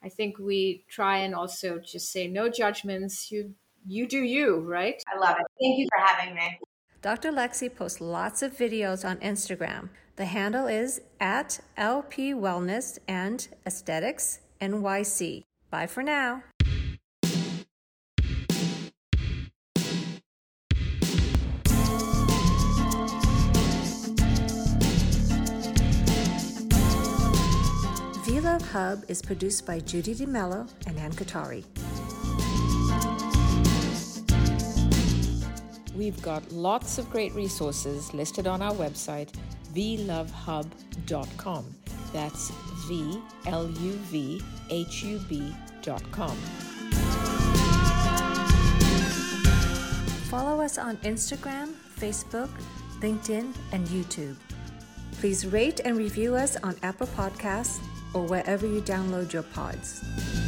I 0.04 0.10
think 0.10 0.40
we 0.40 0.86
try 0.88 1.18
and 1.18 1.36
also 1.36 1.80
just 1.80 2.12
say 2.12 2.28
no 2.28 2.50
judgments. 2.50 3.32
You 3.32 3.54
you 3.86 4.08
do 4.08 4.20
you, 4.20 4.60
right? 4.60 5.02
I 5.14 5.18
love 5.20 5.38
it. 5.40 5.46
Thank 5.60 5.80
you 5.80 5.88
for 5.94 6.02
having 6.02 6.36
me. 6.36 6.60
Dr. 7.02 7.32
Lexie 7.32 7.76
posts 7.76 8.00
lots 8.00 8.42
of 8.42 8.56
videos 8.56 9.08
on 9.08 9.18
Instagram. 9.18 9.90
The 10.18 10.26
handle 10.26 10.68
is 10.68 11.02
at 11.20 11.60
LP 11.78 12.34
Wellness 12.34 13.00
and 13.08 13.48
Aesthetics 13.66 14.40
NYC. 14.62 15.44
Bye 15.72 15.88
for 15.88 16.04
now. 16.04 16.44
Hub 28.72 29.04
is 29.10 29.22
produced 29.22 29.66
by 29.66 29.80
Judy 29.82 30.14
D'Mello 30.16 30.66
and 30.88 30.98
Anne 30.98 31.12
Kothari. 31.12 31.66
We've 35.94 36.22
got 36.22 36.50
lots 36.54 36.98
of 36.98 37.10
great 37.10 37.34
resources 37.34 38.14
listed 38.14 38.48
on 38.48 38.62
our 38.62 38.74
website, 38.74 39.34
vluvhub.com. 39.74 41.66
That's 42.14 42.52
V 42.88 43.22
L 43.46 43.70
U 43.70 43.92
V 44.10 44.42
H 44.70 45.04
U 45.04 45.20
B.com. 45.28 46.38
Follow 50.30 50.62
us 50.62 50.78
on 50.78 50.96
Instagram, 50.98 51.74
Facebook, 52.00 52.50
LinkedIn, 53.02 53.54
and 53.74 53.86
YouTube. 53.90 54.38
Please 55.20 55.46
rate 55.46 55.82
and 55.84 55.98
review 55.98 56.36
us 56.36 56.56
on 56.64 56.78
Apple 56.84 57.08
Podcasts 57.08 57.86
or 58.14 58.26
wherever 58.26 58.66
you 58.66 58.82
download 58.82 59.34
your 59.34 59.44
pods. 59.44 60.41